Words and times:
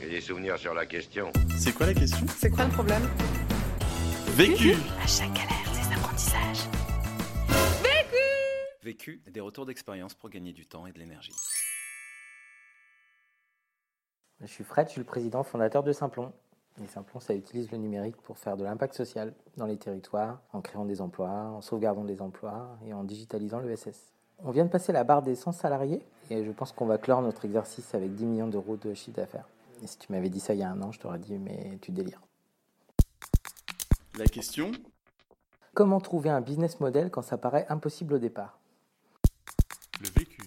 J'ai 0.00 0.08
des 0.08 0.20
souvenirs 0.22 0.58
sur 0.58 0.72
la 0.72 0.86
question. 0.86 1.30
C'est 1.58 1.72
quoi 1.74 1.86
la 1.86 1.92
question? 1.94 2.26
C'est 2.36 2.50
quoi 2.50 2.64
le 2.64 2.70
problème? 2.70 3.02
Vécu 4.28 4.72
À 5.02 5.06
chaque 5.06 5.32
galère, 5.32 5.70
des 5.74 5.94
apprentissages. 5.94 6.68
Vécu, 8.82 9.20
des 9.30 9.40
retours 9.40 9.66
d'expérience 9.66 10.14
pour 10.14 10.30
gagner 10.30 10.52
du 10.52 10.66
temps 10.66 10.86
et 10.86 10.92
de 10.92 10.98
l'énergie. 10.98 11.34
Je 14.40 14.46
suis 14.46 14.64
Fred, 14.64 14.86
je 14.86 14.92
suis 14.92 15.00
le 15.00 15.06
président 15.06 15.42
fondateur 15.42 15.82
de 15.82 15.92
Simplon. 15.92 16.32
Et 16.82 16.86
Simplon, 16.86 17.20
ça 17.20 17.34
utilise 17.34 17.70
le 17.70 17.76
numérique 17.76 18.16
pour 18.16 18.38
faire 18.38 18.56
de 18.56 18.64
l'impact 18.64 18.94
social 18.94 19.34
dans 19.58 19.66
les 19.66 19.76
territoires, 19.76 20.40
en 20.54 20.62
créant 20.62 20.86
des 20.86 21.02
emplois, 21.02 21.28
en 21.28 21.60
sauvegardant 21.60 22.04
des 22.04 22.22
emplois 22.22 22.78
et 22.86 22.94
en 22.94 23.04
digitalisant 23.04 23.58
l'ESS. 23.60 24.14
On 24.42 24.50
vient 24.50 24.64
de 24.64 24.70
passer 24.70 24.92
la 24.92 25.04
barre 25.04 25.20
des 25.20 25.34
100 25.34 25.52
salariés 25.52 26.00
et 26.30 26.42
je 26.42 26.50
pense 26.52 26.72
qu'on 26.72 26.86
va 26.86 26.96
clore 26.96 27.20
notre 27.20 27.44
exercice 27.44 27.94
avec 27.94 28.14
10 28.14 28.24
millions 28.24 28.48
d'euros 28.48 28.78
de 28.78 28.94
chiffre 28.94 29.18
d'affaires. 29.18 29.44
Et 29.82 29.86
si 29.86 29.98
tu 29.98 30.12
m'avais 30.12 30.28
dit 30.28 30.40
ça 30.40 30.54
il 30.54 30.60
y 30.60 30.62
a 30.62 30.70
un 30.70 30.80
an, 30.82 30.92
je 30.92 31.00
t'aurais 31.00 31.18
dit 31.18 31.38
mais 31.38 31.78
tu 31.80 31.90
délires. 31.92 32.22
La 34.18 34.26
question 34.26 34.72
Comment 35.72 36.00
trouver 36.00 36.30
un 36.30 36.40
business 36.40 36.80
model 36.80 37.10
quand 37.10 37.22
ça 37.22 37.38
paraît 37.38 37.64
impossible 37.68 38.14
au 38.14 38.18
départ? 38.18 38.58
Le 40.00 40.08
vécu. 40.08 40.42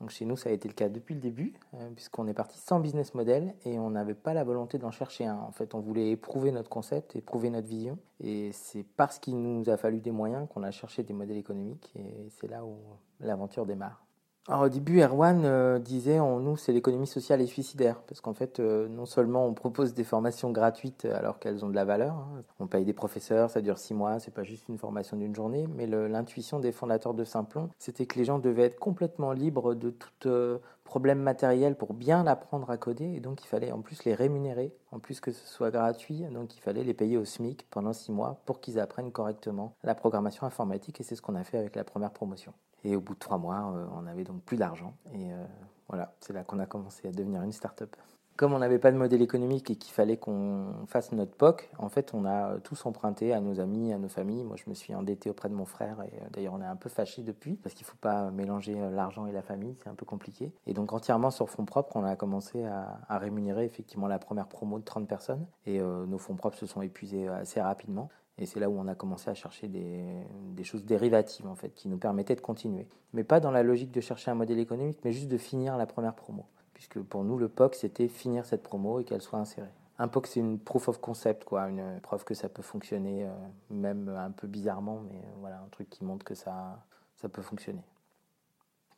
Donc 0.00 0.10
chez 0.10 0.24
nous, 0.24 0.36
ça 0.36 0.48
a 0.48 0.52
été 0.52 0.68
le 0.68 0.74
cas 0.74 0.88
depuis 0.88 1.14
le 1.14 1.20
début, 1.20 1.54
euh, 1.74 1.90
puisqu'on 1.94 2.26
est 2.26 2.34
parti 2.34 2.58
sans 2.58 2.80
business 2.80 3.14
model 3.14 3.54
et 3.64 3.78
on 3.78 3.90
n'avait 3.90 4.14
pas 4.14 4.32
la 4.32 4.44
volonté 4.44 4.78
d'en 4.78 4.90
chercher 4.90 5.26
un. 5.26 5.36
En 5.36 5.52
fait, 5.52 5.74
on 5.74 5.80
voulait 5.80 6.10
éprouver 6.10 6.52
notre 6.52 6.70
concept, 6.70 7.16
éprouver 7.16 7.50
notre 7.50 7.68
vision. 7.68 7.98
Et 8.18 8.50
c'est 8.52 8.84
parce 8.96 9.18
qu'il 9.18 9.40
nous 9.40 9.68
a 9.68 9.76
fallu 9.76 10.00
des 10.00 10.10
moyens 10.10 10.48
qu'on 10.48 10.62
a 10.62 10.70
cherché 10.70 11.02
des 11.02 11.12
modèles 11.12 11.36
économiques 11.36 11.90
et 11.96 12.28
c'est 12.30 12.48
là 12.48 12.64
où 12.64 12.78
l'aventure 13.20 13.66
démarre. 13.66 14.02
Au 14.48 14.68
début, 14.68 15.00
Erwan 15.00 15.44
euh, 15.44 15.78
disait 15.78 16.18
en 16.18 16.40
nous, 16.40 16.56
c'est 16.56 16.72
l'économie 16.72 17.06
sociale 17.06 17.40
et 17.40 17.46
suicidaire. 17.46 18.00
Parce 18.08 18.20
qu'en 18.20 18.32
fait, 18.32 18.58
euh, 18.58 18.88
non 18.88 19.06
seulement 19.06 19.46
on 19.46 19.54
propose 19.54 19.94
des 19.94 20.02
formations 20.02 20.50
gratuites 20.50 21.04
alors 21.04 21.38
qu'elles 21.38 21.64
ont 21.64 21.68
de 21.68 21.74
la 21.74 21.84
valeur, 21.84 22.14
hein. 22.14 22.42
on 22.58 22.66
paye 22.66 22.84
des 22.84 22.92
professeurs, 22.94 23.50
ça 23.50 23.60
dure 23.60 23.78
six 23.78 23.94
mois, 23.94 24.18
c'est 24.18 24.32
pas 24.32 24.42
juste 24.42 24.68
une 24.68 24.78
formation 24.78 25.16
d'une 25.16 25.34
journée, 25.34 25.68
mais 25.68 25.86
l'intuition 25.86 26.58
des 26.58 26.72
fondateurs 26.72 27.14
de 27.14 27.22
Simplon, 27.22 27.68
c'était 27.78 28.06
que 28.06 28.18
les 28.18 28.24
gens 28.24 28.38
devaient 28.38 28.64
être 28.64 28.78
complètement 28.78 29.32
libres 29.32 29.74
de 29.74 29.90
tout 29.90 30.08
euh, 30.26 30.58
problème 30.84 31.20
matériel 31.20 31.76
pour 31.76 31.94
bien 31.94 32.26
apprendre 32.26 32.70
à 32.70 32.76
coder, 32.76 33.12
et 33.14 33.20
donc 33.20 33.44
il 33.44 33.46
fallait 33.46 33.70
en 33.70 33.82
plus 33.82 34.04
les 34.04 34.14
rémunérer, 34.14 34.74
en 34.90 34.98
plus 34.98 35.20
que 35.20 35.30
ce 35.30 35.46
soit 35.46 35.70
gratuit, 35.70 36.24
donc 36.32 36.56
il 36.56 36.60
fallait 36.60 36.82
les 36.82 36.94
payer 36.94 37.18
au 37.18 37.24
SMIC 37.24 37.66
pendant 37.70 37.92
six 37.92 38.10
mois 38.10 38.40
pour 38.46 38.60
qu'ils 38.60 38.80
apprennent 38.80 39.12
correctement 39.12 39.76
la 39.84 39.94
programmation 39.94 40.46
informatique, 40.46 41.00
et 41.00 41.04
c'est 41.04 41.14
ce 41.14 41.22
qu'on 41.22 41.36
a 41.36 41.44
fait 41.44 41.58
avec 41.58 41.76
la 41.76 41.84
première 41.84 42.10
promotion. 42.10 42.52
Et 42.84 42.96
au 42.96 43.00
bout 43.00 43.14
de 43.14 43.18
trois 43.18 43.38
mois, 43.38 43.72
euh, 43.74 43.86
on 43.94 44.06
avait 44.06 44.24
donc 44.24 44.42
plus 44.42 44.56
d'argent. 44.56 44.94
Et 45.12 45.32
euh, 45.32 45.44
voilà, 45.88 46.14
c'est 46.20 46.32
là 46.32 46.44
qu'on 46.44 46.58
a 46.58 46.66
commencé 46.66 47.08
à 47.08 47.12
devenir 47.12 47.42
une 47.42 47.52
start-up. 47.52 47.94
Comme 48.36 48.54
on 48.54 48.58
n'avait 48.58 48.78
pas 48.78 48.90
de 48.90 48.96
modèle 48.96 49.20
économique 49.20 49.70
et 49.70 49.76
qu'il 49.76 49.92
fallait 49.92 50.16
qu'on 50.16 50.86
fasse 50.86 51.12
notre 51.12 51.36
POC, 51.36 51.68
en 51.76 51.90
fait, 51.90 52.14
on 52.14 52.24
a 52.24 52.52
euh, 52.52 52.58
tous 52.58 52.86
emprunté 52.86 53.34
à 53.34 53.40
nos 53.40 53.60
amis, 53.60 53.92
à 53.92 53.98
nos 53.98 54.08
familles. 54.08 54.44
Moi, 54.44 54.56
je 54.56 54.70
me 54.70 54.74
suis 54.74 54.94
endetté 54.94 55.28
auprès 55.28 55.50
de 55.50 55.54
mon 55.54 55.66
frère. 55.66 56.02
Et 56.04 56.30
d'ailleurs, 56.30 56.54
on 56.54 56.62
est 56.62 56.66
un 56.66 56.76
peu 56.76 56.88
fâchés 56.88 57.22
depuis 57.22 57.56
parce 57.56 57.74
qu'il 57.74 57.84
ne 57.84 57.90
faut 57.90 57.98
pas 58.00 58.30
mélanger 58.30 58.80
l'argent 58.92 59.26
et 59.26 59.32
la 59.32 59.42
famille. 59.42 59.76
C'est 59.82 59.90
un 59.90 59.94
peu 59.94 60.06
compliqué. 60.06 60.54
Et 60.66 60.72
donc, 60.72 60.94
entièrement 60.94 61.30
sur 61.30 61.50
fonds 61.50 61.66
propres, 61.66 61.96
on 61.96 62.04
a 62.04 62.16
commencé 62.16 62.64
à, 62.64 63.18
rémunérer 63.18 63.66
effectivement 63.66 64.06
la 64.06 64.18
première 64.18 64.46
promo 64.46 64.78
de 64.78 64.84
30 64.84 65.06
personnes. 65.06 65.44
Et 65.66 65.78
nos 65.80 66.18
fonds 66.18 66.36
propres 66.36 66.56
se 66.56 66.64
sont 66.64 66.80
épuisés 66.80 67.28
assez 67.28 67.60
rapidement. 67.60 68.08
Et 68.40 68.46
c'est 68.46 68.58
là 68.58 68.70
où 68.70 68.78
on 68.78 68.88
a 68.88 68.94
commencé 68.94 69.28
à 69.28 69.34
chercher 69.34 69.68
des, 69.68 70.64
choses 70.64 70.84
dérivatives, 70.84 71.46
en 71.46 71.54
fait, 71.54 71.74
qui 71.74 71.88
nous 71.88 71.98
permettaient 71.98 72.34
de 72.34 72.40
continuer. 72.40 72.88
Mais 73.12 73.22
pas 73.22 73.38
dans 73.38 73.50
la 73.50 73.62
logique 73.62 73.92
de 73.92 74.00
chercher 74.00 74.30
un 74.30 74.34
modèle 74.34 74.58
économique, 74.58 74.98
mais 75.04 75.12
juste 75.12 75.28
de 75.28 75.36
finir 75.36 75.76
la 75.76 75.86
première 75.86 76.14
promo. 76.14 76.46
Puisque 76.72 77.00
pour 77.00 77.22
nous, 77.22 77.36
le 77.36 77.48
POC, 77.48 77.74
c'était 77.74 78.08
finir 78.08 78.46
cette 78.46 78.62
promo 78.62 78.98
et 78.98 79.04
qu'elle 79.04 79.20
soit 79.20 79.38
insérée. 79.38 79.68
Un 79.98 80.08
POC, 80.08 80.26
c'est 80.26 80.40
une 80.40 80.58
proof 80.58 80.88
of 80.88 80.98
concept, 81.00 81.44
quoi, 81.44 81.68
une 81.68 82.00
preuve 82.00 82.24
que 82.24 82.32
ça 82.32 82.48
peut 82.48 82.62
fonctionner, 82.62 83.26
euh, 83.26 83.30
même 83.68 84.08
un 84.08 84.30
peu 84.30 84.46
bizarrement, 84.46 85.02
mais 85.06 85.18
euh, 85.18 85.36
voilà, 85.40 85.58
un 85.58 85.68
truc 85.70 85.90
qui 85.90 86.04
montre 86.04 86.24
que 86.24 86.34
ça, 86.34 86.82
ça 87.16 87.28
peut 87.28 87.42
fonctionner. 87.42 87.82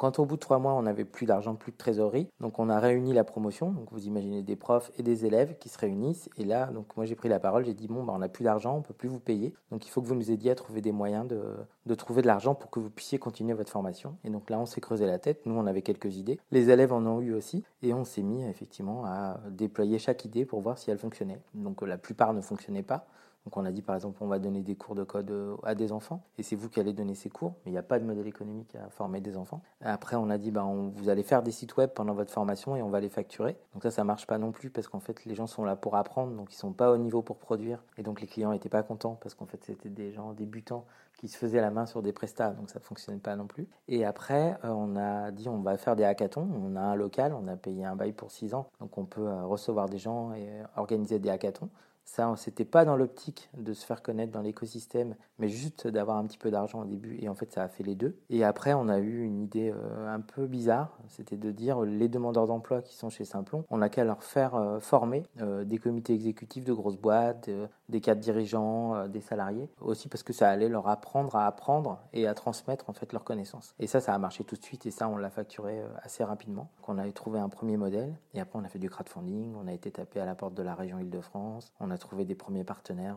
Quand 0.03 0.19
au 0.19 0.25
bout 0.25 0.35
de 0.35 0.41
trois 0.41 0.59
mois, 0.59 0.73
on 0.73 0.83
n'avait 0.83 1.05
plus 1.05 1.27
d'argent, 1.27 1.55
plus 1.55 1.71
de 1.71 1.77
trésorerie, 1.77 2.27
donc 2.41 2.59
on 2.59 2.69
a 2.69 2.81
réuni 2.81 3.13
la 3.13 3.23
promotion. 3.23 3.71
Donc 3.71 3.87
vous 3.93 4.09
imaginez 4.09 4.43
des 4.43 4.57
profs 4.57 4.91
et 4.99 5.05
des 5.05 5.27
élèves 5.27 5.57
qui 5.61 5.69
se 5.69 5.79
réunissent. 5.79 6.29
Et 6.37 6.45
là, 6.45 6.67
donc 6.67 6.97
moi 6.97 7.07
j'ai 7.07 7.15
pris 7.15 7.29
la 7.29 7.39
parole, 7.39 7.65
j'ai 7.65 7.73
dit 7.73 7.87
bon, 7.87 8.03
bah, 8.03 8.13
on 8.17 8.19
n'a 8.19 8.29
plus 8.29 8.43
d'argent, 8.43 8.77
on 8.77 8.83
peut 8.83 8.95
plus 8.95 9.09
vous 9.09 9.21
payer. 9.21 9.55
Donc 9.71 9.87
il 9.87 9.91
faut 9.91 10.03
que 10.03 10.09
vous 10.09 10.17
nous 10.17 10.33
aidiez 10.33 10.51
à 10.51 10.57
trouver 10.57 10.81
des 10.81 10.91
moyens 10.91 11.29
de, 11.29 11.41
de 11.87 11.95
trouver 11.95 12.21
de 12.21 12.27
l'argent 12.27 12.57
pour 12.57 12.69
que 12.69 12.81
vous 12.81 12.91
puissiez 12.91 13.21
continuer 13.21 13.55
votre 13.55 13.71
formation. 13.71 14.17
Et 14.25 14.31
donc 14.31 14.51
là, 14.51 14.59
on 14.59 14.67
s'est 14.67 14.81
creusé 14.81 15.07
la 15.07 15.21
tête. 15.21 15.47
Nous, 15.47 15.55
on 15.55 15.67
avait 15.69 15.83
quelques 15.83 16.17
idées. 16.17 16.41
Les 16.51 16.69
élèves 16.69 16.93
en 16.93 17.07
ont 17.07 17.21
eu 17.21 17.33
aussi. 17.33 17.63
Et 17.84 17.95
on 17.95 18.03
s'est 18.03 18.23
mis 18.23 18.43
effectivement 18.43 19.05
à 19.05 19.39
déployer 19.51 20.01
chaque 20.01 20.25
idée 20.25 20.45
pour 20.45 20.63
voir 20.63 20.79
si 20.79 20.91
elle 20.91 20.99
fonctionnait. 20.99 21.39
Donc 21.55 21.81
la 21.81 21.97
plupart 21.97 22.34
ne 22.34 22.41
fonctionnaient 22.41 22.83
pas. 22.83 23.07
Donc 23.44 23.56
on 23.56 23.64
a 23.64 23.72
dit 23.72 23.82
par 23.82 23.97
exemple 23.97 24.19
on 24.20 24.28
va 24.28 24.38
donner 24.38 24.62
des 24.62 24.76
cours 24.76 24.94
de 24.94 25.03
code 25.03 25.30
euh, 25.30 25.56
à 25.64 25.75
des 25.75 25.91
enfants 25.91 26.22
et 26.38 26.42
c'est 26.42 26.54
vous 26.54 26.69
qui 26.69 26.78
allez 26.78 26.92
donner 26.92 27.14
ces 27.14 27.28
cours, 27.28 27.54
mais 27.64 27.70
il 27.70 27.72
n'y 27.72 27.78
a 27.78 27.82
pas 27.82 27.98
de 27.98 28.04
modèle 28.04 28.26
économique 28.26 28.76
à 28.76 28.88
former 28.91 29.20
des 29.20 29.36
enfants. 29.36 29.62
Après 29.80 30.16
on 30.16 30.30
a 30.30 30.38
dit 30.38 30.50
bah, 30.53 30.64
on, 30.64 30.88
vous 30.91 31.08
allez 31.08 31.25
faire 31.25 31.42
des 31.42 31.50
sites 31.50 31.76
web 31.76 31.91
pendant 31.91 32.14
votre 32.14 32.30
formation 32.30 32.76
et 32.76 32.82
on 32.82 32.91
va 32.91 33.00
les 33.00 33.08
facturer. 33.08 33.56
Donc 33.75 33.82
ça 33.82 33.91
ça 33.91 34.04
marche 34.04 34.26
pas 34.26 34.38
non 34.38 34.53
plus 34.53 34.70
parce 34.70 34.86
qu'en 34.86 35.00
fait 35.00 35.25
les 35.25 35.34
gens 35.34 35.47
sont 35.47 35.64
là 35.64 35.75
pour 35.75 35.97
apprendre 35.97 36.36
donc 36.36 36.53
ils 36.53 36.56
sont 36.56 36.72
pas 36.72 36.92
au 36.92 36.98
niveau 36.98 37.22
pour 37.22 37.36
produire 37.38 37.82
et 37.98 38.03
donc 38.03 38.20
les 38.20 38.26
clients 38.28 38.53
étaient 38.53 38.69
pas 38.69 38.82
contents 38.82 39.19
parce 39.20 39.34
qu'en 39.34 39.47
fait 39.47 39.62
c'était 39.64 39.88
des 39.88 40.12
gens 40.12 40.32
débutants 40.32 40.84
qui 41.19 41.28
se 41.28 41.36
faisaient 41.36 41.60
la 41.60 41.70
main 41.70 41.86
sur 41.86 42.03
des 42.03 42.12
prestats 42.12 42.50
donc 42.50 42.70
ça 42.70 42.78
fonctionnait 42.78 43.19
pas 43.19 43.34
non 43.34 43.47
plus. 43.47 43.66
Et 43.88 44.04
après 44.04 44.56
euh, 44.64 44.69
on 44.69 44.94
a 44.94 45.32
dit 45.32 45.48
on 45.48 45.59
va 45.59 45.76
faire 45.76 45.97
des 45.97 46.04
hackathons, 46.04 46.48
on 46.54 46.76
a 46.76 46.80
un 46.80 46.94
local, 46.94 47.34
on 47.34 47.48
a 47.48 47.56
payé 47.56 47.84
un 47.84 47.97
bail 47.97 48.12
pour 48.12 48.30
6 48.30 48.54
ans 48.54 48.69
donc 48.80 48.97
on 48.98 49.04
peut 49.04 49.26
euh, 49.26 49.44
recevoir 49.44 49.88
des 49.88 49.98
gens 49.98 50.32
et 50.32 50.48
organiser 50.76 51.19
des 51.19 51.28
hackathons. 51.28 51.70
Ça, 52.05 52.33
c'était 52.37 52.65
pas 52.65 52.85
dans 52.85 52.97
l'optique 52.97 53.49
de 53.57 53.73
se 53.73 53.87
faire 53.87 54.03
connaître 54.03 54.33
dans 54.33 54.43
l'écosystème, 54.43 55.15
mais 55.39 55.49
juste 55.49 55.87
d'avoir 55.87 56.19
un 56.19 56.27
petit 56.27 56.39
peu 56.39 56.51
d'argent 56.51 56.83
au 56.83 56.85
début. 56.85 57.19
Et 57.21 57.29
en 57.29 57.35
fait, 57.35 57.53
ça 57.53 57.63
a 57.63 57.69
fait 57.69 57.85
les 57.85 57.95
deux. 57.95 58.19
Et 58.29 58.45
après, 58.45 58.75
on 58.75 58.89
a 58.89 58.99
eu 58.99 59.23
une 59.23 59.41
idée 59.41 59.73
euh, 59.75 60.15
un 60.15 60.21
peu 60.21 60.47
bizarre. 60.47 60.99
C'était 61.09 61.37
de 61.37 61.51
dire 61.51 61.81
les 61.81 62.09
demandeurs 62.09 62.47
d'emploi 62.47 62.83
qui 62.83 62.97
sont 62.97 63.11
chez 63.11 63.25
Simplon, 63.25 63.65
on 63.71 63.79
n'a 63.79 63.89
qu'à 63.89 64.05
leur 64.05 64.23
faire 64.23 64.55
euh, 64.55 64.79
former 64.79 65.25
euh, 65.41 65.65
des 65.65 65.79
comités 65.79 66.13
exécutifs 66.13 66.65
de 66.65 66.73
grosses 66.73 66.99
boîtes, 66.99 67.49
des 67.89 68.01
cadres 68.01 68.21
dirigeants, 68.21 69.09
des 69.09 69.21
salariés. 69.21 69.69
Aussi 69.81 70.09
parce 70.09 70.23
que 70.23 70.33
ça 70.33 70.49
allait 70.49 70.69
leur 70.69 70.89
apprendre 70.89 71.37
à 71.37 71.47
apprendre 71.47 71.99
et 72.13 72.27
à 72.27 72.34
transmettre 72.34 72.89
en 72.91 72.93
fait 72.93 73.13
leurs 73.13 73.25
connaissances. 73.25 73.75
Et 73.79 73.87
ça, 73.87 74.01
ça 74.01 74.15
a 74.15 74.19
marché 74.19 74.45
tout 74.45 74.57
de 74.57 74.63
suite. 74.63 74.87
Et 74.87 74.91
ça, 74.91 75.09
on 75.09 75.17
l'a 75.17 75.31
facturé 75.31 75.83
assez 76.03 76.25
rapidement. 76.25 76.69
Donc, 76.79 76.89
on 76.89 76.99
a 76.99 77.11
trouvé 77.13 77.39
un 77.39 77.49
premier 77.49 77.77
modèle. 77.77 78.15
Et 78.34 78.41
après, 78.41 78.59
on 78.59 78.65
a 78.65 78.69
fait 78.69 78.79
du 78.79 78.89
crowdfunding. 78.91 79.55
On 79.63 79.67
a 79.67 79.73
été 79.73 79.91
tapé 79.91 80.21
à 80.21 80.25
la 80.25 80.34
porte 80.34 80.55
de 80.55 80.63
la 80.63 80.75
région 80.75 80.99
Île-de-France. 80.99 81.73
A 81.92 81.98
trouvé 81.98 82.25
des 82.25 82.34
premiers 82.34 82.64
partenaires 82.64 83.16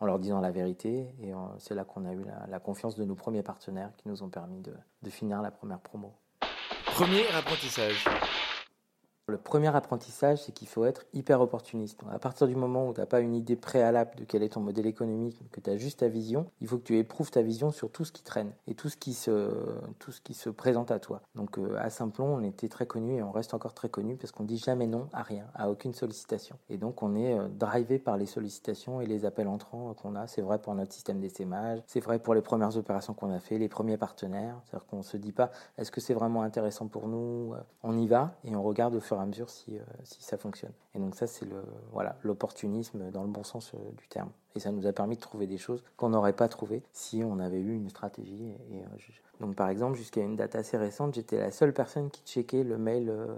en, 0.00 0.06
leur 0.06 0.18
disant 0.18 0.40
la 0.40 0.50
vérité. 0.50 1.14
Et 1.20 1.32
euh, 1.32 1.36
c'est 1.58 1.74
là 1.74 1.84
qu'on 1.84 2.04
a 2.04 2.12
eu 2.12 2.24
la, 2.48 2.60
confiance 2.60 2.96
de 2.96 3.04
nos 3.04 3.14
premiers 3.14 3.42
partenaires 3.42 3.90
qui 3.96 4.08
nous 4.08 4.22
ont 4.22 4.28
permis 4.28 4.60
de 4.60 5.10
finir 5.10 5.40
la 5.42 5.50
première 5.50 5.80
promo. 5.80 6.14
Premier 6.86 7.26
apprentissage. 7.36 8.04
Le 9.28 9.36
premier 9.36 9.68
apprentissage, 9.76 10.38
c'est 10.38 10.52
qu'il 10.52 10.68
faut 10.68 10.86
être 10.86 11.04
hyper 11.12 11.42
opportuniste. 11.42 12.00
À 12.10 12.18
partir 12.18 12.46
du 12.46 12.56
moment 12.56 12.88
où 12.88 12.94
tu 12.94 13.00
n'as 13.00 13.06
pas 13.06 13.20
une 13.20 13.34
idée 13.34 13.56
préalable 13.56 14.12
de 14.16 14.24
quel 14.24 14.42
est 14.42 14.54
ton 14.54 14.60
modèle 14.60 14.86
économique, 14.86 15.38
que 15.52 15.60
tu 15.60 15.68
as 15.68 15.76
juste 15.76 15.98
ta 15.98 16.08
vision, 16.08 16.46
il 16.62 16.66
faut 16.66 16.78
que 16.78 16.84
tu 16.84 16.96
éprouves 16.96 17.30
ta 17.30 17.42
vision 17.42 17.70
sur 17.70 17.90
tout 17.90 18.06
ce 18.06 18.12
qui 18.12 18.22
traîne 18.22 18.52
et 18.66 18.74
tout 18.74 18.88
ce 18.88 18.96
qui 18.96 19.12
se, 19.12 19.50
tout 19.98 20.12
ce 20.12 20.22
qui 20.22 20.32
se 20.32 20.48
présente 20.48 20.90
à 20.90 20.98
toi. 20.98 21.20
Donc 21.34 21.58
euh, 21.58 21.76
à 21.78 21.90
Simplon, 21.90 22.36
on 22.36 22.42
était 22.42 22.68
très 22.68 22.86
connu 22.86 23.16
et 23.16 23.22
on 23.22 23.30
reste 23.30 23.52
encore 23.52 23.74
très 23.74 23.90
connu 23.90 24.16
parce 24.16 24.32
qu'on 24.32 24.44
dit 24.44 24.56
jamais 24.56 24.86
non 24.86 25.08
à 25.12 25.22
rien, 25.22 25.44
à 25.54 25.68
aucune 25.68 25.92
sollicitation. 25.92 26.56
Et 26.70 26.78
donc 26.78 27.02
on 27.02 27.14
est 27.14 27.38
euh, 27.38 27.48
drivé 27.48 27.98
par 27.98 28.16
les 28.16 28.24
sollicitations 28.24 29.02
et 29.02 29.06
les 29.06 29.26
appels 29.26 29.48
entrants 29.48 29.92
qu'on 29.92 30.16
a. 30.16 30.26
C'est 30.26 30.40
vrai 30.40 30.58
pour 30.58 30.74
notre 30.74 30.94
système 30.94 31.20
d'essaimage, 31.20 31.82
c'est 31.86 32.00
vrai 32.00 32.18
pour 32.18 32.32
les 32.32 32.40
premières 32.40 32.78
opérations 32.78 33.12
qu'on 33.12 33.30
a 33.30 33.40
fait, 33.40 33.58
les 33.58 33.68
premiers 33.68 33.98
partenaires. 33.98 34.56
C'est-à-dire 34.64 34.86
qu'on 34.86 35.02
se 35.02 35.18
dit 35.18 35.32
pas 35.32 35.50
est-ce 35.76 35.90
que 35.90 36.00
c'est 36.00 36.14
vraiment 36.14 36.40
intéressant 36.40 36.86
pour 36.86 37.08
nous? 37.08 37.52
On 37.82 37.98
y 37.98 38.06
va 38.06 38.32
et 38.44 38.56
on 38.56 38.62
regarde 38.62 38.94
au 38.94 39.00
fur 39.00 39.17
à 39.22 39.26
mesure 39.26 39.50
si, 39.50 39.76
euh, 39.76 39.82
si 40.04 40.22
ça 40.22 40.36
fonctionne. 40.36 40.72
Et 40.94 40.98
donc 40.98 41.14
ça, 41.14 41.26
c'est 41.26 41.44
le 41.44 41.62
voilà 41.92 42.16
l'opportunisme 42.22 43.10
dans 43.10 43.22
le 43.22 43.28
bon 43.28 43.44
sens 43.44 43.72
euh, 43.74 43.78
du 43.96 44.08
terme. 44.08 44.30
Et 44.54 44.60
ça 44.60 44.72
nous 44.72 44.86
a 44.86 44.92
permis 44.92 45.16
de 45.16 45.20
trouver 45.20 45.46
des 45.46 45.58
choses 45.58 45.82
qu'on 45.96 46.10
n'aurait 46.10 46.32
pas 46.32 46.48
trouvées 46.48 46.82
si 46.92 47.22
on 47.24 47.38
avait 47.38 47.60
eu 47.60 47.74
une 47.74 47.88
stratégie. 47.88 48.54
Donc 49.40 49.54
par 49.54 49.68
exemple, 49.68 49.96
jusqu'à 49.96 50.20
une 50.20 50.36
date 50.36 50.56
assez 50.56 50.76
récente, 50.76 51.14
j'étais 51.14 51.38
la 51.38 51.50
seule 51.50 51.72
personne 51.72 52.10
qui 52.10 52.22
checkait 52.24 52.64
le 52.64 52.78
mail 52.78 53.08
euh, 53.10 53.36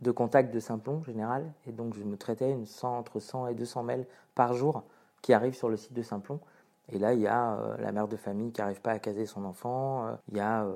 de 0.00 0.10
contact 0.10 0.52
de 0.52 0.60
Simplon 0.60 1.02
général. 1.02 1.52
Et 1.66 1.72
donc 1.72 1.94
je 1.94 2.04
me 2.04 2.16
traitais 2.16 2.50
une 2.50 2.66
100, 2.66 2.98
entre 2.98 3.20
100 3.20 3.48
et 3.48 3.54
200 3.54 3.82
mails 3.82 4.06
par 4.34 4.54
jour 4.54 4.82
qui 5.22 5.32
arrivent 5.32 5.54
sur 5.54 5.68
le 5.68 5.76
site 5.76 5.92
de 5.92 6.02
Simplon. 6.02 6.40
Et 6.92 6.98
là, 6.98 7.14
il 7.14 7.20
y 7.20 7.28
a 7.28 7.76
la 7.78 7.92
mère 7.92 8.08
de 8.08 8.16
famille 8.16 8.50
qui 8.50 8.60
n'arrive 8.60 8.80
pas 8.80 8.90
à 8.90 8.98
caser 8.98 9.24
son 9.24 9.44
enfant, 9.44 10.08
il 10.28 10.36
y 10.36 10.40
a 10.40 10.66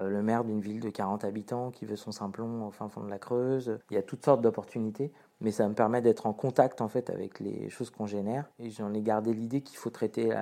le 0.00 0.22
maire 0.22 0.44
d'une 0.44 0.60
ville 0.60 0.80
de 0.80 0.88
40 0.88 1.24
habitants 1.24 1.70
qui 1.70 1.84
veut 1.84 1.96
son 1.96 2.12
simplon 2.12 2.66
au 2.66 2.70
fin 2.70 2.88
fond 2.88 3.02
de 3.02 3.10
la 3.10 3.18
Creuse. 3.18 3.78
Il 3.90 3.94
y 3.94 3.98
a 3.98 4.02
toutes 4.02 4.24
sortes 4.24 4.40
d'opportunités, 4.40 5.12
mais 5.42 5.50
ça 5.50 5.68
me 5.68 5.74
permet 5.74 6.00
d'être 6.00 6.26
en 6.26 6.32
contact 6.32 6.80
en 6.80 6.88
fait 6.88 7.10
avec 7.10 7.40
les 7.40 7.68
choses 7.68 7.90
qu'on 7.90 8.06
génère. 8.06 8.48
Et 8.58 8.70
j'en 8.70 8.94
ai 8.94 9.02
gardé 9.02 9.34
l'idée 9.34 9.60
qu'il 9.60 9.76
faut 9.76 9.90
traiter 9.90 10.32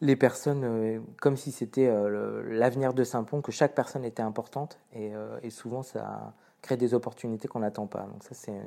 les 0.00 0.16
personnes 0.16 0.64
euh, 0.64 1.00
comme 1.20 1.36
si 1.36 1.52
c'était 1.52 1.86
euh, 1.86 2.42
l'avenir 2.50 2.92
de 2.92 3.04
Simplon, 3.04 3.40
que 3.42 3.52
chaque 3.52 3.74
personne 3.74 4.04
était 4.04 4.22
importante. 4.22 4.78
Et, 4.92 5.14
euh, 5.14 5.38
et 5.42 5.50
souvent 5.50 5.82
ça 5.82 6.34
créer 6.62 6.76
des 6.76 6.92
opportunités 6.92 7.48
qu'on 7.48 7.60
n'attend 7.60 7.86
pas. 7.86 8.02
Donc 8.02 8.22
ça, 8.22 8.34
c'est 8.34 8.60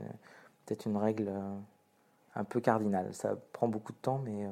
peut-être 0.66 0.88
une 0.88 0.98
règle 0.98 1.32
un 2.34 2.44
peu 2.44 2.60
cardinale. 2.60 3.14
Ça 3.14 3.36
prend 3.52 3.68
beaucoup 3.68 3.92
de 3.92 3.98
temps, 3.98 4.20
mais 4.26 4.48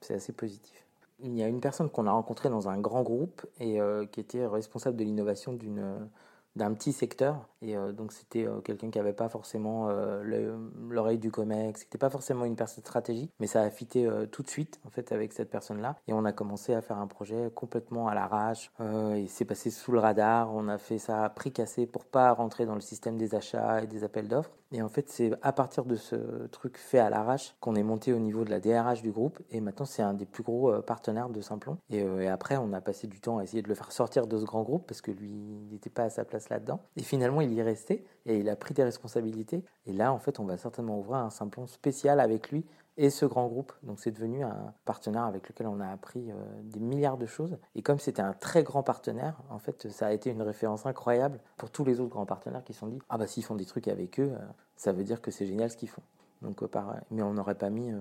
c'est 0.00 0.14
assez 0.14 0.32
positif. 0.32 0.87
Il 1.20 1.36
y 1.36 1.42
a 1.42 1.48
une 1.48 1.60
personne 1.60 1.90
qu'on 1.90 2.06
a 2.06 2.12
rencontrée 2.12 2.48
dans 2.48 2.68
un 2.68 2.78
grand 2.78 3.02
groupe 3.02 3.44
et 3.58 3.78
qui 4.12 4.20
était 4.20 4.46
responsable 4.46 4.96
de 4.96 5.04
l'innovation 5.04 5.52
d'une 5.52 6.08
d'un 6.56 6.74
petit 6.74 6.92
secteur. 6.92 7.48
Et 7.62 7.76
euh, 7.76 7.92
donc, 7.92 8.12
c'était 8.12 8.46
euh, 8.46 8.60
quelqu'un 8.60 8.90
qui 8.90 8.98
n'avait 8.98 9.12
pas 9.12 9.28
forcément 9.28 9.88
euh, 9.88 10.56
l'oreille 10.88 11.18
du 11.18 11.30
COMEX, 11.30 11.80
c'était 11.80 11.98
pas 11.98 12.10
forcément 12.10 12.44
une 12.44 12.56
personne 12.56 12.82
stratégique, 12.84 13.32
mais 13.40 13.46
ça 13.46 13.62
a 13.62 13.70
fité 13.70 14.08
tout 14.30 14.42
de 14.42 14.48
suite, 14.48 14.80
en 14.86 14.90
fait, 14.90 15.12
avec 15.12 15.32
cette 15.32 15.50
personne-là. 15.50 15.96
Et 16.06 16.12
on 16.12 16.24
a 16.24 16.32
commencé 16.32 16.74
à 16.74 16.80
faire 16.80 16.98
un 16.98 17.06
projet 17.06 17.50
complètement 17.54 18.08
à 18.08 18.14
l'arrache. 18.14 18.70
et 18.80 19.26
c'est 19.28 19.44
passé 19.44 19.70
sous 19.70 19.92
le 19.92 19.98
radar. 19.98 20.54
On 20.54 20.68
a 20.68 20.78
fait 20.78 20.98
ça 20.98 21.24
à 21.24 21.30
prix 21.30 21.52
cassé 21.52 21.86
pour 21.86 22.04
pas 22.04 22.32
rentrer 22.32 22.66
dans 22.66 22.74
le 22.74 22.80
système 22.80 23.16
des 23.16 23.34
achats 23.34 23.82
et 23.82 23.86
des 23.86 24.04
appels 24.04 24.28
d'offres. 24.28 24.50
Et 24.70 24.82
en 24.82 24.88
fait, 24.88 25.08
c'est 25.08 25.32
à 25.40 25.52
partir 25.52 25.86
de 25.86 25.96
ce 25.96 26.46
truc 26.48 26.76
fait 26.76 26.98
à 26.98 27.08
l'arrache 27.08 27.54
qu'on 27.60 27.74
est 27.74 27.82
monté 27.82 28.12
au 28.12 28.18
niveau 28.18 28.44
de 28.44 28.50
la 28.50 28.60
DRH 28.60 29.02
du 29.02 29.10
groupe. 29.10 29.38
Et 29.50 29.60
maintenant, 29.60 29.86
c'est 29.86 30.02
un 30.02 30.12
des 30.12 30.26
plus 30.26 30.42
gros 30.42 30.72
partenaires 30.82 31.30
de 31.30 31.40
Simplon. 31.40 31.78
Et, 31.90 32.00
et 32.00 32.28
après, 32.28 32.56
on 32.58 32.72
a 32.72 32.80
passé 32.80 33.06
du 33.06 33.20
temps 33.20 33.38
à 33.38 33.44
essayer 33.44 33.62
de 33.62 33.68
le 33.68 33.74
faire 33.74 33.92
sortir 33.92 34.26
de 34.26 34.36
ce 34.36 34.44
grand 34.44 34.62
groupe 34.62 34.86
parce 34.86 35.00
que 35.00 35.10
lui, 35.10 35.30
il 35.30 35.72
n'était 35.72 35.90
pas 35.90 36.04
à 36.04 36.10
sa 36.10 36.24
place 36.24 36.50
là-dedans. 36.50 36.80
Et 36.96 37.02
finalement, 37.02 37.40
il 37.40 37.47
y 37.52 37.60
est 37.60 37.62
resté 37.62 38.04
et 38.26 38.38
il 38.38 38.48
a 38.48 38.56
pris 38.56 38.74
des 38.74 38.84
responsabilités. 38.84 39.64
Et 39.86 39.92
là, 39.92 40.12
en 40.12 40.18
fait, 40.18 40.40
on 40.40 40.44
va 40.44 40.56
certainement 40.56 40.98
ouvrir 40.98 41.18
un 41.18 41.30
simplon 41.30 41.66
spécial 41.66 42.20
avec 42.20 42.50
lui 42.50 42.64
et 42.96 43.10
ce 43.10 43.24
grand 43.24 43.46
groupe. 43.46 43.72
Donc, 43.84 44.00
c'est 44.00 44.10
devenu 44.10 44.42
un 44.42 44.74
partenaire 44.84 45.22
avec 45.22 45.48
lequel 45.48 45.68
on 45.68 45.80
a 45.80 45.88
appris 45.88 46.30
euh, 46.30 46.34
des 46.64 46.80
milliards 46.80 47.16
de 47.16 47.26
choses. 47.26 47.56
Et 47.76 47.82
comme 47.82 47.98
c'était 47.98 48.22
un 48.22 48.32
très 48.32 48.62
grand 48.62 48.82
partenaire, 48.82 49.36
en 49.50 49.58
fait, 49.58 49.88
ça 49.88 50.08
a 50.08 50.12
été 50.12 50.30
une 50.30 50.42
référence 50.42 50.84
incroyable 50.84 51.38
pour 51.56 51.70
tous 51.70 51.84
les 51.84 52.00
autres 52.00 52.10
grands 52.10 52.26
partenaires 52.26 52.64
qui 52.64 52.72
se 52.72 52.80
sont 52.80 52.88
dit 52.88 52.98
Ah, 53.08 53.16
bah, 53.16 53.26
s'ils 53.26 53.44
font 53.44 53.54
des 53.54 53.64
trucs 53.64 53.88
avec 53.88 54.18
eux, 54.18 54.32
euh, 54.32 54.46
ça 54.76 54.92
veut 54.92 55.04
dire 55.04 55.22
que 55.22 55.30
c'est 55.30 55.46
génial 55.46 55.70
ce 55.70 55.76
qu'ils 55.76 55.88
font. 55.88 56.02
Donc, 56.42 56.62
euh, 56.62 56.68
mais 57.10 57.22
on 57.22 57.34
n'aurait 57.34 57.54
pas 57.54 57.70
mis, 57.70 57.92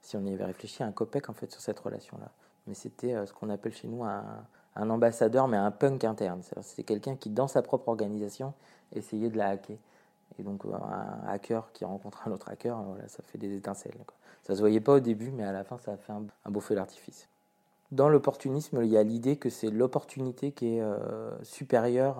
si 0.00 0.16
on 0.16 0.24
y 0.24 0.32
avait 0.32 0.44
réfléchi, 0.44 0.82
un 0.82 0.92
copec 0.92 1.28
en 1.28 1.32
fait 1.32 1.50
sur 1.50 1.60
cette 1.60 1.78
relation-là. 1.78 2.30
Mais 2.66 2.74
c'était 2.74 3.26
ce 3.26 3.32
qu'on 3.32 3.50
appelle 3.50 3.72
chez 3.72 3.86
nous 3.86 4.02
un, 4.02 4.24
un 4.76 4.90
ambassadeur, 4.90 5.48
mais 5.48 5.56
un 5.56 5.70
punk 5.70 6.04
interne. 6.04 6.42
C'est 6.62 6.82
quelqu'un 6.82 7.16
qui, 7.16 7.30
dans 7.30 7.48
sa 7.48 7.62
propre 7.62 7.88
organisation, 7.88 8.54
essayait 8.92 9.30
de 9.30 9.38
la 9.38 9.48
hacker. 9.50 9.76
Et 10.38 10.42
donc, 10.42 10.64
euh, 10.64 10.74
un 10.74 11.28
hacker 11.28 11.70
qui 11.72 11.84
rencontre 11.84 12.26
un 12.26 12.32
autre 12.32 12.48
hacker, 12.48 12.80
voilà, 12.82 13.06
ça 13.08 13.22
fait 13.26 13.38
des 13.38 13.54
étincelles. 13.56 13.94
Ça 14.42 14.54
se 14.54 14.60
voyait 14.60 14.80
pas 14.80 14.94
au 14.94 15.00
début, 15.00 15.30
mais 15.30 15.44
à 15.44 15.52
la 15.52 15.64
fin, 15.64 15.78
ça 15.78 15.92
a 15.92 15.96
fait 15.96 16.12
un, 16.12 16.24
un 16.44 16.50
beau 16.50 16.60
feu 16.60 16.74
d'artifice 16.74 17.28
dans 17.94 18.08
l'opportunisme, 18.08 18.80
il 18.82 18.90
y 18.90 18.96
a 18.96 19.04
l'idée 19.04 19.36
que 19.36 19.48
c'est 19.48 19.70
l'opportunité 19.70 20.50
qui 20.50 20.76
est 20.76 20.80
euh, 20.80 21.30
supérieure 21.44 22.16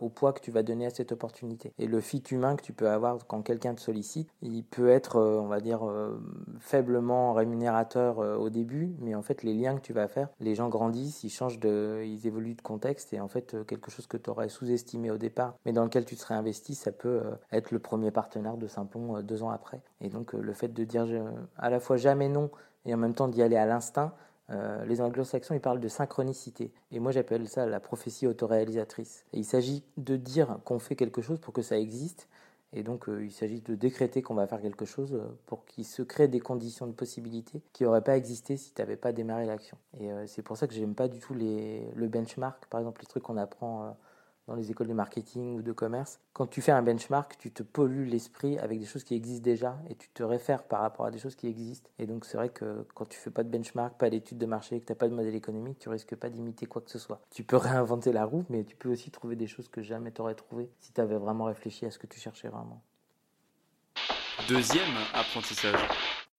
au 0.00 0.08
poids 0.08 0.32
que 0.32 0.40
tu 0.40 0.50
vas 0.50 0.62
donner 0.62 0.86
à 0.86 0.90
cette 0.90 1.12
opportunité. 1.12 1.74
Et 1.78 1.86
le 1.86 2.00
fit 2.00 2.22
humain 2.30 2.56
que 2.56 2.62
tu 2.62 2.72
peux 2.72 2.88
avoir 2.88 3.18
quand 3.26 3.42
quelqu'un 3.42 3.74
te 3.74 3.80
sollicite, 3.80 4.30
il 4.40 4.64
peut 4.64 4.88
être, 4.88 5.16
euh, 5.16 5.38
on 5.38 5.48
va 5.48 5.60
dire, 5.60 5.86
euh, 5.86 6.18
faiblement 6.58 7.34
rémunérateur 7.34 8.18
au 8.18 8.48
début, 8.48 8.94
mais 9.00 9.14
en 9.14 9.22
fait, 9.22 9.42
les 9.42 9.52
liens 9.52 9.76
que 9.76 9.82
tu 9.82 9.92
vas 9.92 10.08
faire, 10.08 10.28
les 10.40 10.54
gens 10.54 10.68
grandissent, 10.68 11.24
ils 11.24 11.30
changent 11.30 11.60
de, 11.60 12.02
ils 12.04 12.26
évoluent 12.26 12.54
de 12.54 12.62
contexte, 12.62 13.12
et 13.12 13.20
en 13.20 13.28
fait, 13.28 13.56
quelque 13.66 13.90
chose 13.90 14.06
que 14.06 14.16
tu 14.16 14.30
aurais 14.30 14.48
sous-estimé 14.48 15.10
au 15.10 15.18
départ, 15.18 15.54
mais 15.66 15.72
dans 15.72 15.84
lequel 15.84 16.06
tu 16.06 16.16
serais 16.16 16.34
investi, 16.34 16.74
ça 16.74 16.90
peut 16.90 17.22
être 17.50 17.70
le 17.70 17.78
premier 17.78 18.10
partenaire 18.10 18.56
de 18.56 18.66
Simplon 18.66 19.20
deux 19.22 19.42
ans 19.42 19.50
après. 19.50 19.82
Et 20.00 20.08
donc, 20.08 20.32
le 20.32 20.52
fait 20.54 20.68
de 20.68 20.84
dire 20.84 21.06
à 21.58 21.68
la 21.68 21.80
fois 21.80 21.96
jamais 21.96 22.28
non 22.28 22.50
et 22.84 22.94
en 22.94 22.96
même 22.96 23.14
temps 23.14 23.28
d'y 23.28 23.42
aller 23.42 23.56
à 23.56 23.66
l'instinct, 23.66 24.12
euh, 24.50 24.84
les 24.84 25.00
anglo-saxons, 25.00 25.54
ils 25.54 25.60
parlent 25.60 25.80
de 25.80 25.88
synchronicité. 25.88 26.72
Et 26.90 26.98
moi, 26.98 27.12
j'appelle 27.12 27.48
ça 27.48 27.66
la 27.66 27.80
prophétie 27.80 28.26
autoréalisatrice. 28.26 29.24
Il 29.32 29.44
s'agit 29.44 29.84
de 29.96 30.16
dire 30.16 30.58
qu'on 30.64 30.78
fait 30.78 30.96
quelque 30.96 31.22
chose 31.22 31.38
pour 31.38 31.52
que 31.54 31.62
ça 31.62 31.78
existe. 31.78 32.28
Et 32.74 32.82
donc, 32.82 33.08
euh, 33.08 33.24
il 33.24 33.32
s'agit 33.32 33.60
de 33.60 33.74
décréter 33.74 34.22
qu'on 34.22 34.34
va 34.34 34.46
faire 34.46 34.60
quelque 34.60 34.86
chose 34.86 35.14
euh, 35.14 35.24
pour 35.46 35.64
qu'il 35.66 35.84
se 35.84 36.02
crée 36.02 36.28
des 36.28 36.40
conditions 36.40 36.86
de 36.86 36.92
possibilité 36.92 37.62
qui 37.72 37.84
n'auraient 37.84 38.02
pas 38.02 38.16
existé 38.16 38.56
si 38.56 38.72
tu 38.72 38.80
n'avais 38.80 38.96
pas 38.96 39.12
démarré 39.12 39.46
l'action. 39.46 39.76
Et 40.00 40.10
c'est 40.26 40.42
pour 40.42 40.56
ça 40.56 40.66
que 40.66 40.74
j'aime 40.74 40.94
pas 40.94 41.08
du 41.08 41.18
tout 41.18 41.34
les, 41.34 41.86
le 41.94 42.08
benchmark, 42.08 42.66
par 42.66 42.80
exemple, 42.80 43.02
les 43.02 43.06
trucs 43.06 43.22
qu'on 43.22 43.36
apprend 43.36 43.94
dans 44.46 44.54
les 44.54 44.70
écoles 44.70 44.88
de 44.88 44.92
marketing 44.92 45.56
ou 45.56 45.62
de 45.62 45.72
commerce. 45.72 46.20
Quand 46.32 46.46
tu 46.46 46.60
fais 46.60 46.72
un 46.72 46.82
benchmark, 46.82 47.36
tu 47.38 47.52
te 47.52 47.62
pollues 47.62 48.04
l'esprit 48.04 48.58
avec 48.58 48.78
des 48.80 48.86
choses 48.86 49.04
qui 49.04 49.14
existent 49.14 49.44
déjà 49.44 49.78
et 49.88 49.94
tu 49.94 50.08
te 50.08 50.22
réfères 50.22 50.64
par 50.64 50.80
rapport 50.80 51.06
à 51.06 51.10
des 51.10 51.18
choses 51.18 51.34
qui 51.34 51.46
existent. 51.46 51.90
Et 51.98 52.06
donc 52.06 52.24
c'est 52.24 52.36
vrai 52.36 52.48
que 52.48 52.86
quand 52.94 53.08
tu 53.08 53.18
fais 53.18 53.30
pas 53.30 53.44
de 53.44 53.48
benchmark, 53.48 53.96
pas 53.96 54.10
d'études 54.10 54.38
de 54.38 54.46
marché, 54.46 54.80
que 54.80 54.86
tu 54.86 54.92
n'as 54.92 54.96
pas 54.96 55.08
de 55.08 55.14
modèle 55.14 55.34
économique, 55.34 55.78
tu 55.78 55.88
risques 55.88 56.16
pas 56.16 56.30
d'imiter 56.30 56.66
quoi 56.66 56.82
que 56.82 56.90
ce 56.90 56.98
soit. 56.98 57.20
Tu 57.30 57.44
peux 57.44 57.56
réinventer 57.56 58.12
la 58.12 58.24
roue, 58.24 58.44
mais 58.48 58.64
tu 58.64 58.76
peux 58.76 58.90
aussi 58.90 59.10
trouver 59.10 59.36
des 59.36 59.46
choses 59.46 59.68
que 59.68 59.82
jamais 59.82 60.12
tu 60.12 60.20
aurais 60.20 60.34
trouvé 60.34 60.70
si 60.80 60.92
tu 60.92 61.00
avais 61.00 61.16
vraiment 61.16 61.44
réfléchi 61.44 61.86
à 61.86 61.90
ce 61.90 61.98
que 61.98 62.06
tu 62.06 62.18
cherchais 62.18 62.48
vraiment. 62.48 62.82
Deuxième 64.48 64.96
apprentissage. 65.14 65.78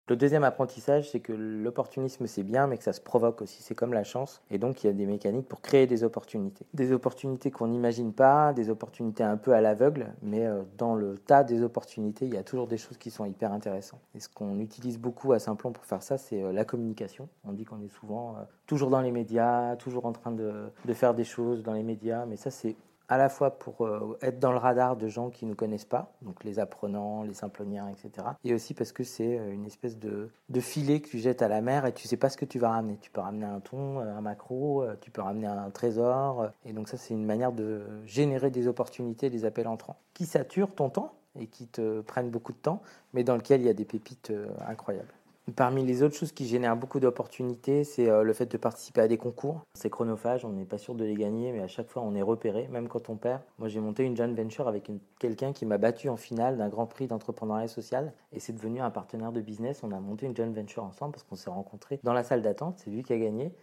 Le 0.10 0.18
deuxième 0.18 0.44
apprentissage, 0.44 1.10
c'est 1.10 1.22
que 1.22 1.32
l'opportunisme 1.32 2.28
c'est 2.28 2.44
bien, 2.44 2.68
mais 2.68 2.78
que 2.78 2.84
ça 2.84 2.92
se 2.92 3.00
provoque 3.00 3.42
aussi. 3.42 3.64
C'est 3.64 3.74
comme 3.74 3.94
la 3.94 4.04
chance. 4.04 4.42
Et 4.52 4.58
donc 4.58 4.84
il 4.84 4.88
y 4.88 4.90
a 4.90 4.94
des 4.94 5.06
mécaniques 5.06 5.48
pour 5.48 5.62
créer 5.62 5.88
des 5.88 6.04
opportunités. 6.04 6.66
Des 6.74 6.92
opportunités 6.92 7.52
qu'on 7.52 7.68
n'imagine 7.68 8.12
pas, 8.12 8.52
des 8.52 8.70
opportunités 8.70 9.24
un 9.24 9.38
peu 9.38 9.54
à 9.54 9.62
l'aveugle, 9.62 10.14
mais 10.22 10.46
euh, 10.46 10.64
dans 10.78 10.96
le 10.96 11.18
tas 11.18 11.46
des 11.46 11.62
opportunités, 11.64 12.26
il 12.26 12.34
y 12.34 12.38
a 12.38 12.44
toujours 12.44 12.68
des 12.68 12.78
choses 12.78 12.98
qui 12.98 13.12
sont 13.12 13.24
hyper 13.24 13.54
intéressantes. 13.54 14.02
Et 14.14 14.20
ce 14.20 14.28
qu'on 14.28 14.60
utilise 14.60 15.00
beaucoup 15.00 15.32
à 15.32 15.40
Simplon 15.40 15.72
pour 15.72 15.86
faire 15.86 16.04
ça, 16.04 16.18
c'est 16.18 16.44
euh, 16.44 16.52
la 16.52 16.66
communication. 16.66 17.30
On 17.46 17.54
dit 17.54 17.64
qu'on 17.64 17.82
est 17.82 17.88
souvent 17.88 18.36
euh, 18.36 18.44
toujours 18.68 18.90
dans 18.90 19.02
les 19.02 19.12
médias, 19.12 19.78
toujours 19.78 20.06
en 20.06 20.12
train 20.12 20.32
de 20.32 20.94
faire 20.94 21.14
des 21.14 21.24
choses 21.24 21.64
dans 21.64 21.74
les 21.74 21.84
médias, 21.84 22.26
mais 22.26 22.36
ça 22.36 22.52
c'est 22.52 22.76
à 23.10 23.18
la 23.18 23.30
fois 23.30 23.52
pour 23.52 23.86
euh, 23.86 24.18
être 24.22 24.40
dans 24.40 24.52
le 24.52 24.58
radar 24.58 24.96
de 24.96 25.08
gens 25.08 25.30
qui 25.30 25.46
ne 25.46 25.54
connaissent 25.54 25.86
pas, 25.86 26.14
donc 26.22 26.44
les 26.44 26.60
apprenants, 26.60 27.24
les 27.24 27.34
simploniens, 27.34 27.88
etc. 27.90 28.28
Et 28.44 28.54
aussi 28.54 28.74
parce 28.74 28.92
que 28.92 29.04
c'est 29.04 29.38
euh, 29.38 29.52
une 29.52 29.66
espèce 29.66 29.98
de, 29.98 30.30
filet 30.60 31.02
que 31.02 31.10
tu 31.10 31.20
jettes 31.20 31.42
à 31.42 31.48
la 31.48 31.62
mer 31.62 31.86
et 31.86 31.94
tu 31.94 32.08
sais 32.08 32.18
pas 32.18 32.30
ce 32.30 32.38
que 32.38 32.46
tu 32.46 32.60
vas 32.60 32.70
ramener. 32.70 32.98
Tu 32.98 33.12
peux 33.12 33.22
ramener 33.22 33.46
un 33.46 33.60
thon, 33.60 34.00
euh, 34.00 34.18
un 34.18 34.22
macro, 34.22 34.86
tu 35.02 35.12
peux 35.12 35.22
ramener 35.22 35.48
un 35.48 35.70
trésor. 35.70 36.50
Et 36.66 36.74
donc 36.74 36.88
ça, 36.88 36.98
c'est 36.98 37.14
une 37.14 37.26
manière 37.26 37.52
de 37.52 37.84
générer 38.06 38.50
des 38.50 38.68
opportunités, 38.68 39.30
des 39.30 39.46
appels 39.46 39.68
entrants, 39.68 39.98
qui 40.14 40.26
saturent 40.26 40.74
ton 40.74 40.90
temps 40.90 41.14
et 41.40 41.48
qui 41.48 41.68
te 41.68 42.02
prennent 42.02 42.30
beaucoup 42.30 42.54
de 42.54 42.58
temps, 42.58 42.82
mais 43.14 43.24
dans 43.24 43.36
lequel 43.36 43.62
il 43.62 43.66
y 43.66 43.70
a 43.70 43.74
des 43.74 43.86
pépites 43.86 44.32
incroyables. 44.68 45.14
Parmi 45.57 45.84
les 45.84 46.04
autres 46.04 46.16
choses 46.16 46.31
qui 46.31 46.48
génèrent 46.48 46.78
beaucoup 46.78 47.01
d'opportunités, 47.01 47.84
c'est 47.84 48.10
euh, 48.10 48.24
le 48.24 48.31
fait 48.31 48.45
de 48.45 48.56
participer 48.56 49.01
à 49.01 49.10
des 49.10 49.18
concours. 49.18 49.60
C'est 49.74 49.90
chronophage, 49.90 50.45
on 50.45 50.54
n'est 50.54 50.63
pas 50.63 50.78
sûr 50.78 50.95
de 50.95 51.04
les 51.04 51.16
gagner, 51.16 51.51
mais 51.51 51.60
à 51.60 51.68
chaque 51.68 51.90
fois 51.90 52.01
on 52.01 52.16
est 52.16 52.22
repéré, 52.22 52.69
même 52.69 52.88
quand 52.88 53.10
on 53.10 53.18
perd. 53.18 53.42
Moi 53.60 53.68
j'ai 53.68 53.81
monté 53.81 54.06
une 54.06 54.16
joint 54.16 54.34
venture 54.34 54.69
avec 54.69 54.90
quelqu'un 55.19 55.51
qui 55.51 55.66
m'a 55.66 55.78
battu 55.78 56.07
en 56.07 56.16
finale 56.16 56.57
d'un 56.57 56.69
grand 56.69 56.86
prix 56.86 57.07
d'entrepreneuriat 57.07 57.68
social 57.68 58.13
et 58.31 58.40
c'est 58.40 58.54
devenu 58.54 58.80
un 58.80 58.90
partenaire 58.90 59.33
de 59.33 59.42
business. 59.42 59.81
On 59.83 59.92
a 59.92 60.00
monté 60.00 60.28
une 60.28 60.35
joint 60.35 60.50
venture 60.50 60.85
ensemble 60.85 61.12
parce 61.12 61.23
qu'on 61.23 61.35
s'est 61.35 61.50
rencontrés 61.50 62.00
dans 62.04 62.14
la 62.14 62.23
salle 62.23 62.42
d'attente, 62.42 62.76
c'est 62.78 62.90
lui 62.90 63.04
qui 63.04 63.12
a 63.12 63.18
gagné. 63.18 63.54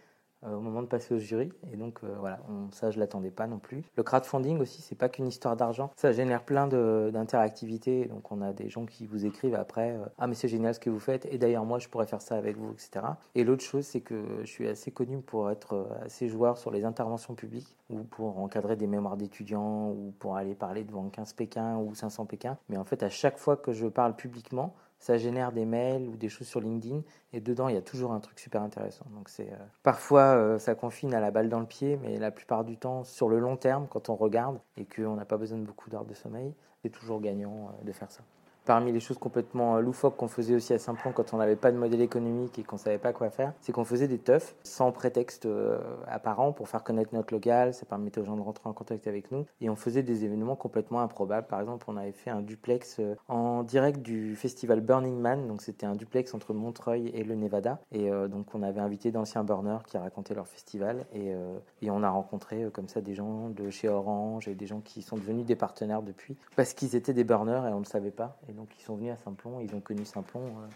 Euh, 0.43 0.55
au 0.55 0.59
moment 0.59 0.81
de 0.81 0.87
passer 0.87 1.13
au 1.13 1.19
jury. 1.19 1.51
Et 1.71 1.77
donc 1.77 1.99
euh, 2.03 2.15
voilà, 2.19 2.39
ça 2.71 2.89
je 2.89 2.99
l'attendais 2.99 3.29
pas 3.29 3.45
non 3.45 3.59
plus. 3.59 3.83
Le 3.95 4.01
crowdfunding 4.01 4.59
aussi, 4.59 4.81
c'est 4.81 4.95
pas 4.95 5.07
qu'une 5.07 5.27
histoire 5.27 5.55
d'argent. 5.55 5.91
Ça 5.95 6.11
génère 6.11 6.43
plein 6.43 6.67
d'interactivités. 6.67 8.05
Donc 8.05 8.31
on 8.31 8.41
a 8.41 8.51
des 8.51 8.67
gens 8.67 8.87
qui 8.87 9.05
vous 9.05 9.27
écrivent 9.27 9.53
après 9.53 9.91
euh, 9.91 10.05
Ah 10.17 10.25
mais 10.25 10.33
c'est 10.33 10.47
génial 10.47 10.73
ce 10.73 10.79
que 10.79 10.89
vous 10.89 10.99
faites. 10.99 11.27
Et 11.31 11.37
d'ailleurs 11.37 11.63
moi 11.65 11.77
je 11.77 11.87
pourrais 11.89 12.07
faire 12.07 12.23
ça 12.23 12.37
avec 12.37 12.57
vous, 12.57 12.71
etc. 12.71 13.05
Et 13.35 13.43
l'autre 13.43 13.63
chose 13.63 13.85
c'est 13.85 14.01
que 14.01 14.23
je 14.41 14.49
suis 14.49 14.67
assez 14.67 14.89
connu 14.89 15.21
pour 15.21 15.51
être 15.51 15.87
assez 16.03 16.27
joueur 16.27 16.57
sur 16.57 16.71
les 16.71 16.85
interventions 16.85 17.35
publiques 17.35 17.75
ou 17.91 17.99
pour 17.99 18.39
encadrer 18.39 18.75
des 18.75 18.87
mémoires 18.87 19.17
d'étudiants 19.17 19.89
ou 19.89 20.11
pour 20.17 20.37
aller 20.37 20.55
parler 20.55 20.83
devant 20.83 21.07
15 21.07 21.33
Pékin 21.33 21.77
ou 21.77 21.93
500 21.93 22.25
Pékin. 22.25 22.57
Mais 22.67 22.77
en 22.77 22.83
fait 22.83 23.03
à 23.03 23.09
chaque 23.09 23.37
fois 23.37 23.57
que 23.57 23.73
je 23.73 23.85
parle 23.85 24.15
publiquement, 24.15 24.73
ça 25.01 25.17
génère 25.17 25.51
des 25.51 25.65
mails 25.65 26.07
ou 26.07 26.15
des 26.15 26.29
choses 26.29 26.47
sur 26.47 26.61
LinkedIn 26.61 27.01
et 27.33 27.41
dedans 27.41 27.67
il 27.67 27.75
y 27.75 27.77
a 27.77 27.81
toujours 27.81 28.13
un 28.13 28.19
truc 28.19 28.39
super 28.39 28.61
intéressant. 28.61 29.05
Euh, 29.39 29.43
parfois 29.83 30.35
euh, 30.35 30.59
ça 30.59 30.75
confine 30.75 31.13
à 31.13 31.19
la 31.19 31.31
balle 31.31 31.49
dans 31.49 31.59
le 31.59 31.65
pied, 31.65 31.99
mais 32.01 32.17
la 32.17 32.31
plupart 32.31 32.63
du 32.63 32.77
temps 32.77 33.03
sur 33.03 33.27
le 33.27 33.39
long 33.39 33.57
terme 33.57 33.87
quand 33.89 34.09
on 34.09 34.15
regarde 34.15 34.59
et 34.77 34.85
qu'on 34.85 35.15
n'a 35.15 35.25
pas 35.25 35.37
besoin 35.37 35.57
de 35.57 35.65
beaucoup 35.65 35.89
d'heures 35.89 36.05
de 36.05 36.13
sommeil, 36.13 36.53
c'est 36.83 36.89
toujours 36.89 37.19
gagnant 37.19 37.69
euh, 37.69 37.85
de 37.85 37.91
faire 37.91 38.11
ça. 38.11 38.21
Parmi 38.65 38.91
les 38.91 38.99
choses 38.99 39.17
complètement 39.17 39.77
euh, 39.77 39.81
loufoques 39.81 40.17
qu'on 40.17 40.27
faisait 40.27 40.53
aussi 40.53 40.71
à 40.71 40.77
Saint-Plan 40.77 41.11
quand 41.13 41.33
on 41.33 41.37
n'avait 41.37 41.55
pas 41.55 41.71
de 41.71 41.77
modèle 41.77 42.01
économique 42.01 42.59
et 42.59 42.63
qu'on 42.63 42.77
savait 42.77 42.99
pas 42.99 43.11
quoi 43.11 43.31
faire, 43.31 43.53
c'est 43.59 43.71
qu'on 43.71 43.85
faisait 43.85 44.07
des 44.07 44.19
teufs 44.19 44.53
sans 44.61 44.91
prétexte 44.91 45.47
euh, 45.47 45.79
apparent 46.07 46.51
pour 46.51 46.69
faire 46.69 46.83
connaître 46.83 47.09
notre 47.15 47.33
local. 47.33 47.73
Ça 47.73 47.87
permettait 47.87 48.21
aux 48.21 48.23
gens 48.25 48.37
de 48.37 48.41
rentrer 48.41 48.69
en 48.69 48.73
contact 48.73 49.07
avec 49.07 49.31
nous 49.31 49.47
et 49.61 49.69
on 49.71 49.75
faisait 49.75 50.03
des 50.03 50.25
événements 50.25 50.55
complètement 50.55 51.01
improbables. 51.01 51.47
Par 51.47 51.59
exemple, 51.59 51.85
on 51.87 51.97
avait 51.97 52.11
fait 52.11 52.29
un 52.29 52.41
duplex 52.41 52.97
euh, 52.99 53.15
en 53.27 53.63
direct 53.63 53.99
du 54.03 54.35
festival 54.35 54.79
Burning 54.79 55.17
Man. 55.17 55.47
Donc 55.47 55.63
c'était 55.63 55.87
un 55.87 55.95
duplex 55.95 56.35
entre 56.35 56.53
Montreuil 56.53 57.07
et 57.15 57.23
le 57.23 57.33
Nevada 57.33 57.79
et 57.91 58.09
donc 58.29 58.53
on 58.53 58.61
avait 58.61 58.79
invité 58.79 59.11
d'anciens 59.11 59.43
burners 59.43 59.83
qui 59.87 59.97
racontaient 59.97 60.33
leur 60.33 60.47
festival 60.47 61.05
et, 61.13 61.33
et 61.81 61.89
on 61.89 62.03
a 62.03 62.09
rencontré 62.09 62.67
comme 62.73 62.87
ça 62.87 63.01
des 63.01 63.15
gens 63.15 63.49
de 63.49 63.69
chez 63.69 63.87
Orange 63.87 64.47
et 64.47 64.55
des 64.55 64.67
gens 64.67 64.81
qui 64.81 65.01
sont 65.01 65.17
devenus 65.17 65.45
des 65.45 65.55
partenaires 65.55 66.01
depuis 66.01 66.37
parce 66.55 66.73
qu'ils 66.73 66.95
étaient 66.95 67.13
des 67.13 67.23
burners 67.23 67.67
et 67.67 67.71
on 67.71 67.79
ne 67.79 67.83
le 67.83 67.85
savait 67.85 68.11
pas. 68.11 68.37
Et 68.51 68.53
donc 68.53 68.67
ils 68.77 68.83
sont 68.83 68.97
venus 68.97 69.13
à 69.13 69.15
Saint-Plon, 69.15 69.61
ils 69.61 69.73
ont 69.73 69.79
connu 69.79 70.03
Saint-Plon 70.03 70.41
euh, 70.41 70.67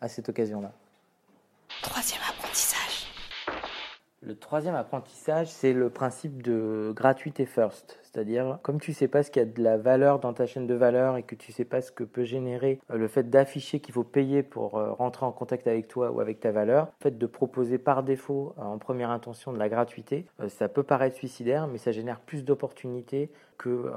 à 0.00 0.08
cette 0.08 0.28
occasion-là. 0.28 0.72
Troisième 1.80 2.20
apprentissage. 2.28 3.06
Le 4.22 4.36
troisième 4.36 4.74
apprentissage, 4.74 5.46
c'est 5.46 5.72
le 5.72 5.88
principe 5.88 6.42
de 6.42 6.92
gratuité 6.96 7.46
first. 7.46 8.01
C'est-à-dire, 8.12 8.58
comme 8.62 8.78
tu 8.78 8.92
sais 8.92 9.08
pas 9.08 9.22
ce 9.22 9.30
qu'il 9.30 9.40
y 9.40 9.44
a 9.44 9.48
de 9.48 9.62
la 9.62 9.78
valeur 9.78 10.18
dans 10.18 10.34
ta 10.34 10.44
chaîne 10.44 10.66
de 10.66 10.74
valeur 10.74 11.16
et 11.16 11.22
que 11.22 11.34
tu 11.34 11.50
sais 11.50 11.64
pas 11.64 11.80
ce 11.80 11.90
que 11.90 12.04
peut 12.04 12.24
générer 12.24 12.78
euh, 12.90 12.96
le 12.98 13.08
fait 13.08 13.30
d'afficher 13.30 13.80
qu'il 13.80 13.94
faut 13.94 14.04
payer 14.04 14.42
pour 14.42 14.76
euh, 14.76 14.92
rentrer 14.92 15.24
en 15.24 15.32
contact 15.32 15.66
avec 15.66 15.88
toi 15.88 16.10
ou 16.10 16.20
avec 16.20 16.40
ta 16.40 16.52
valeur, 16.52 16.86
le 16.86 17.02
fait 17.02 17.18
de 17.18 17.26
proposer 17.26 17.78
par 17.78 18.02
défaut 18.02 18.54
en 18.58 18.76
première 18.78 19.10
intention 19.10 19.52
de 19.52 19.58
la 19.58 19.68
gratuité, 19.68 20.26
ça 20.48 20.68
peut 20.68 20.82
paraître 20.82 21.16
suicidaire, 21.16 21.66
mais 21.66 21.78
ça 21.78 21.92
génère 21.92 22.20
plus 22.20 22.44
d'opportunités 22.44 23.30
que 23.58 23.92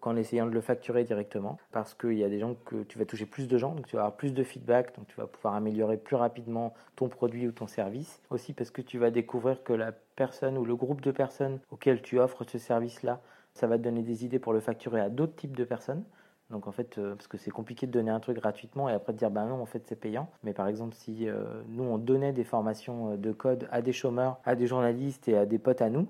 qu'en 0.00 0.16
essayant 0.16 0.46
de 0.46 0.50
le 0.50 0.60
facturer 0.60 1.04
directement, 1.04 1.58
parce 1.72 1.94
qu'il 1.94 2.14
y 2.14 2.24
a 2.24 2.28
des 2.28 2.38
gens 2.38 2.54
que 2.64 2.82
tu 2.84 2.98
vas 2.98 3.04
toucher 3.04 3.26
plus 3.26 3.46
de 3.46 3.58
gens, 3.58 3.74
donc 3.74 3.86
tu 3.86 3.96
vas 3.96 4.02
avoir 4.02 4.16
plus 4.16 4.32
de 4.32 4.42
feedback, 4.42 4.96
donc 4.96 5.06
tu 5.08 5.16
vas 5.16 5.26
pouvoir 5.26 5.54
améliorer 5.54 5.96
plus 5.96 6.16
rapidement 6.16 6.72
ton 6.96 7.08
produit 7.08 7.46
ou 7.46 7.52
ton 7.52 7.66
service. 7.66 8.20
Aussi 8.30 8.52
parce 8.52 8.70
que 8.70 8.80
tu 8.80 8.98
vas 8.98 9.10
découvrir 9.10 9.62
que 9.62 9.72
la 9.72 9.92
personne 10.18 10.58
ou 10.58 10.64
le 10.64 10.74
groupe 10.74 11.00
de 11.00 11.12
personnes 11.12 11.60
auxquelles 11.70 12.02
tu 12.02 12.18
offres 12.18 12.42
ce 12.44 12.58
service-là, 12.58 13.20
ça 13.54 13.68
va 13.68 13.78
te 13.78 13.84
donner 13.84 14.02
des 14.02 14.24
idées 14.24 14.40
pour 14.40 14.52
le 14.52 14.60
facturer 14.60 15.00
à 15.00 15.08
d'autres 15.08 15.36
types 15.36 15.56
de 15.56 15.64
personnes. 15.64 16.02
Donc 16.50 16.66
en 16.66 16.72
fait, 16.72 16.98
euh, 16.98 17.14
parce 17.14 17.28
que 17.28 17.38
c'est 17.38 17.50
compliqué 17.50 17.86
de 17.86 17.92
donner 17.92 18.10
un 18.10 18.20
truc 18.20 18.36
gratuitement 18.36 18.88
et 18.88 18.92
après 18.92 19.12
de 19.12 19.18
dire 19.18 19.30
ben 19.30 19.46
non, 19.46 19.60
en 19.62 19.66
fait 19.66 19.82
c'est 19.86 20.00
payant. 20.00 20.28
Mais 20.42 20.52
par 20.52 20.66
exemple, 20.66 20.94
si 20.96 21.28
euh, 21.28 21.62
nous 21.68 21.84
on 21.84 21.98
donnait 21.98 22.32
des 22.32 22.44
formations 22.44 23.12
euh, 23.12 23.16
de 23.16 23.32
code 23.32 23.68
à 23.70 23.80
des 23.80 23.92
chômeurs, 23.92 24.38
à 24.44 24.56
des 24.56 24.66
journalistes 24.66 25.28
et 25.28 25.36
à 25.36 25.46
des 25.46 25.58
potes 25.58 25.82
à 25.82 25.90
nous, 25.90 26.08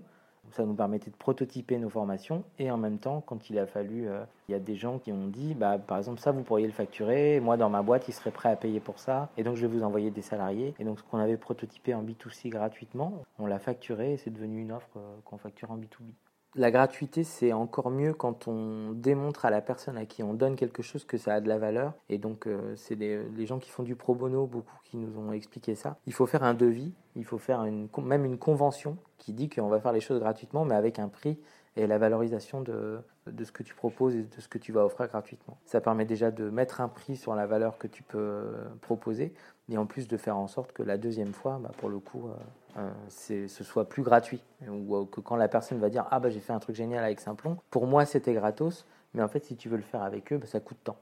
ça 0.53 0.65
nous 0.65 0.75
permettait 0.75 1.11
de 1.11 1.17
prototyper 1.17 1.79
nos 1.79 1.89
formations 1.89 2.45
et 2.59 2.71
en 2.71 2.77
même 2.77 2.99
temps, 2.99 3.23
quand 3.25 3.51
il 3.51 3.59
a 3.59 3.67
fallu, 3.67 4.09
euh, 4.09 4.25
il 4.49 4.53
y 4.53 4.55
a 4.55 4.59
des 4.59 4.77
gens 4.77 4.99
qui 4.99 5.13
ont 5.13 5.27
dit, 5.27 5.55
bah, 5.55 5.79
par 5.79 5.99
exemple, 5.99 6.21
ça 6.21 6.33
vous 6.33 6.43
pourriez 6.43 6.67
le 6.67 6.73
facturer, 6.73 7.41
moi 7.41 7.57
dans 7.57 7.71
ma 7.71 7.83
boîte, 7.83 8.09
il 8.09 8.13
serait 8.13 8.31
prêt 8.31 8.51
à 8.51 8.57
payer 8.57 8.81
pour 8.81 8.99
ça, 8.99 9.29
et 9.37 9.43
donc 9.43 9.57
je 9.57 9.67
vais 9.67 9.77
vous 9.77 9.83
envoyer 9.83 10.11
des 10.11 10.23
salariés. 10.23 10.75
Et 10.79 10.85
donc 10.85 10.99
ce 10.99 11.05
qu'on 11.05 11.19
avait 11.19 11.37
prototypé 11.37 11.95
en 11.95 12.03
B2C 12.03 12.49
gratuitement, 12.49 13.23
on 13.39 13.47
l'a 13.47 13.59
facturé 13.59 14.15
et 14.15 14.17
c'est 14.17 14.31
devenu 14.31 14.61
une 14.61 14.73
offre 14.73 14.97
euh, 14.97 15.17
qu'on 15.25 15.39
facture 15.39 15.71
en 15.71 15.79
B2B. 15.79 16.13
La 16.55 16.71
gratuité, 16.71 17.25
c'est 17.25 17.53
encore 17.53 17.91
mieux 17.91 18.15
quand 18.15 18.49
on 18.49 18.93
démontre 18.93 19.45
à 19.45 19.51
la 19.51 19.61
personne 19.61 19.97
à 19.97 20.07
qui 20.07 20.23
on 20.23 20.35
donne 20.35 20.57
quelque 20.57 20.83
chose 20.83 21.05
que 21.05 21.19
ça 21.19 21.35
a 21.35 21.41
de 21.41 21.49
la 21.49 21.59
valeur. 21.59 21.93
Et 22.09 22.19
donc, 22.19 22.47
euh, 22.47 22.75
c'est 22.75 22.95
les 22.97 23.47
gens 23.47 23.59
qui 23.59 23.71
font 23.71 23.83
du 23.83 23.97
pro 23.97 24.15
bono, 24.15 24.47
beaucoup 24.47 24.79
qui 24.85 24.97
nous 24.97 25.19
ont 25.19 25.33
expliqué 25.33 25.75
ça. 25.75 25.99
Il 26.07 26.15
faut 26.15 26.27
faire 26.27 26.43
un 26.43 26.55
devis, 26.55 26.93
il 27.17 27.25
faut 27.25 27.39
faire 27.39 27.63
même 27.63 28.25
une 28.25 28.39
convention 28.39 28.97
qui 29.19 29.33
dit 29.33 29.49
qu'on 29.49 29.69
va 29.69 29.81
faire 29.81 29.93
les 29.93 30.01
choses 30.01 30.21
gratuitement, 30.21 30.65
mais 30.65 30.75
avec 30.75 30.99
un 30.99 31.09
prix 31.09 31.39
et 31.79 31.87
la 31.87 31.99
valorisation 31.99 32.61
de, 32.61 33.01
de 33.27 33.45
ce 33.45 33.53
que 33.53 33.63
tu 33.63 33.75
proposes 33.75 34.15
et 34.15 34.23
de 34.23 34.41
ce 34.41 34.49
que 34.49 34.59
tu 34.59 34.73
vas 34.73 34.85
offrir 34.85 35.09
gratuitement. 35.09 35.59
Ça 35.65 35.81
permet 35.81 36.05
déjà 36.05 36.31
de 36.31 36.51
mettre 36.51 36.81
un 36.81 36.89
prix 36.89 37.17
sur 37.17 37.35
la 37.35 37.47
valeur 37.47 37.79
que 37.79 37.87
tu 37.87 38.03
peux 38.03 38.53
proposer, 38.81 39.33
et 39.71 39.79
en 39.79 39.87
plus 39.87 40.09
de 40.09 40.17
faire 40.17 40.37
en 40.37 40.49
sorte 40.49 40.73
que 40.73 40.83
la 40.83 40.97
deuxième 40.97 41.33
fois, 41.33 41.59
bah, 41.63 41.71
pour 41.79 41.89
le 41.89 41.99
coup, 41.99 42.29
euh, 42.29 42.35
euh, 42.79 43.47
ce 43.49 43.65
soit 43.65 43.89
plus 43.89 44.03
gratuit. 44.03 44.43
Ou 44.69 44.97
euh, 44.97 45.07
que 45.07 45.21
quand 45.21 45.37
la 45.37 45.49
personne 45.49 45.79
va 45.79 45.91
dire 45.91 46.07
Ah, 46.11 46.21
bah, 46.21 46.31
j'ai 46.31 46.41
fait 46.41 46.53
un 46.53 46.59
truc 46.59 46.75
génial 46.75 47.05
avec 47.05 47.21
Simplon, 47.21 47.59
pour 47.71 47.87
moi 47.87 48.07
c'était 48.07 48.35
gratos, 48.35 48.87
mais 49.15 49.23
en 49.23 49.29
fait, 49.29 49.45
si 49.45 49.57
tu 49.57 49.69
veux 49.69 49.77
le 49.77 49.83
faire 49.83 50.03
avec 50.03 50.33
eux, 50.33 50.39
bah, 50.39 50.47
ça 50.47 50.61
coûte 50.61 50.79
tant. 50.85 50.97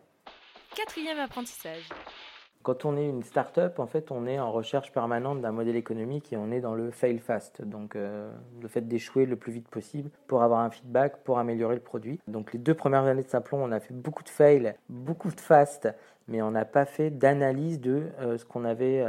Quatrième 0.75 1.19
apprentissage. 1.19 1.89
Quand 2.67 2.85
on 2.85 2.97
est 2.97 3.09
une 3.09 3.23
start-up, 3.23 3.79
en 3.79 3.87
fait, 3.87 4.11
on 4.11 4.27
est 4.27 4.41
en 4.41 4.51
recherche 4.51 4.91
permanente 4.91 5.41
d'un 5.41 5.53
modèle 5.53 5.77
économique 5.77 6.33
et 6.33 6.37
on 6.37 6.51
est 6.51 6.61
dans 6.61 6.75
le 6.75 6.91
fail 6.91 7.19
fast. 7.19 7.63
Donc, 7.63 7.95
le 7.95 8.67
fait 8.67 8.81
d'échouer 8.81 9.25
le 9.25 9.37
plus 9.37 9.53
vite 9.53 9.69
possible 9.69 10.11
pour 10.27 10.43
avoir 10.43 10.59
un 10.59 10.71
feedback, 10.71 11.23
pour 11.23 11.39
améliorer 11.39 11.77
le 11.77 11.81
produit. 11.81 12.19
Donc, 12.27 12.53
les 12.53 12.59
deux 12.59 12.75
premières 12.75 13.05
années 13.05 13.23
de 13.23 13.29
Simplon, 13.29 13.63
on 13.63 13.71
a 13.71 13.79
fait 13.79 13.95
beaucoup 13.95 14.25
de 14.25 14.29
fail, 14.29 14.75
beaucoup 14.89 15.31
de 15.31 15.39
fast, 15.39 15.89
mais 16.27 16.43
on 16.43 16.51
n'a 16.51 16.65
pas 16.65 16.87
fait 16.87 17.11
d'analyse 17.11 17.81
de 17.81 18.09
ce 18.37 18.45
qu'on 18.45 18.65
avait 18.65 19.07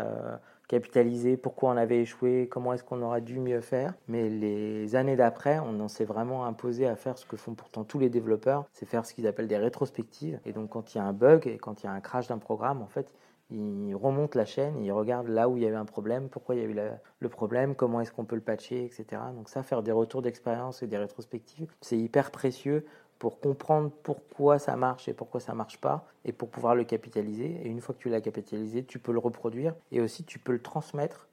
capitaliser, 0.67 1.35
pourquoi 1.35 1.71
on 1.71 1.77
avait 1.77 2.01
échoué, 2.01 2.47
comment 2.51 2.73
est-ce 2.73 2.83
qu'on 2.83 3.01
aurait 3.01 3.21
dû 3.21 3.39
mieux 3.39 3.61
faire. 3.61 3.95
Mais 4.07 4.29
les 4.29 4.95
années 4.95 5.15
d'après, 5.15 5.57
on 5.57 5.87
s'est 5.87 6.05
vraiment 6.05 6.45
imposé 6.45 6.87
à 6.87 6.95
faire 6.95 7.17
ce 7.17 7.25
que 7.25 7.37
font 7.37 7.55
pourtant 7.55 7.83
tous 7.85 7.97
les 7.97 8.09
développeurs, 8.09 8.65
c'est 8.71 8.85
faire 8.85 9.03
ce 9.03 9.15
qu'ils 9.15 9.25
appellent 9.25 9.47
des 9.47 9.57
rétrospectives. 9.57 10.39
Et 10.45 10.51
donc 10.51 10.69
quand 10.69 10.93
il 10.93 10.99
y 10.99 11.01
a 11.01 11.05
un 11.05 11.13
bug 11.13 11.47
et 11.47 11.57
quand 11.57 11.81
il 11.81 11.87
y 11.87 11.89
a 11.89 11.91
un 11.91 12.01
crash 12.01 12.27
d'un 12.27 12.37
programme, 12.37 12.83
en 12.83 12.87
fait, 12.87 13.11
ils 13.49 13.95
remontent 13.95 14.37
la 14.37 14.45
chaîne, 14.45 14.83
ils 14.83 14.91
regardent 14.91 15.29
là 15.29 15.47
où 15.47 15.57
il 15.57 15.63
y 15.63 15.65
avait 15.65 15.75
un 15.75 15.85
problème, 15.85 16.29
pourquoi 16.29 16.55
il 16.55 16.61
y 16.61 16.65
a 16.65 16.67
eu 16.67 16.75
le 17.19 17.29
problème, 17.29 17.75
comment 17.75 18.01
est-ce 18.01 18.11
qu'on 18.11 18.25
peut 18.25 18.35
le 18.35 18.41
patcher, 18.41 18.85
etc. 18.85 19.21
Donc 19.35 19.49
ça, 19.49 19.63
faire 19.63 19.83
des 19.83 19.91
retours 19.91 20.21
d'expérience 20.21 20.83
et 20.83 20.87
des 20.87 20.97
rétrospectives, 20.97 21.71
c'est 21.81 21.97
hyper 21.97 22.31
précieux 22.31 22.85
pour 23.19 23.39
comprendre 23.39 23.91
pourquoi 24.03 24.59
ça 24.59 24.75
marche 24.75 25.07
et 25.07 25.13
pourquoi 25.13 25.39
ça 25.39 25.53
marche 25.53 25.79
pas 25.79 26.07
et 26.25 26.31
pour 26.31 26.49
pouvoir 26.49 26.75
le 26.75 26.83
capitaliser. 26.83 27.61
Et 27.63 27.67
une 27.67 27.81
fois 27.81 27.95
que 27.95 27.99
tu 27.99 28.09
l'as 28.09 28.21
capitalisé, 28.21 28.83
tu 28.83 28.99
peux 28.99 29.11
le 29.11 29.19
reproduire 29.19 29.73
et 29.91 30.01
aussi 30.01 30.23
tu 30.23 30.39
peux 30.39 30.51
le 30.51 30.61
transmettre 30.61 31.27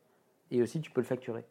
et 0.50 0.62
aussi 0.62 0.80
tu 0.80 0.90
peux 0.90 1.00
le 1.00 1.06
facturer. 1.06 1.44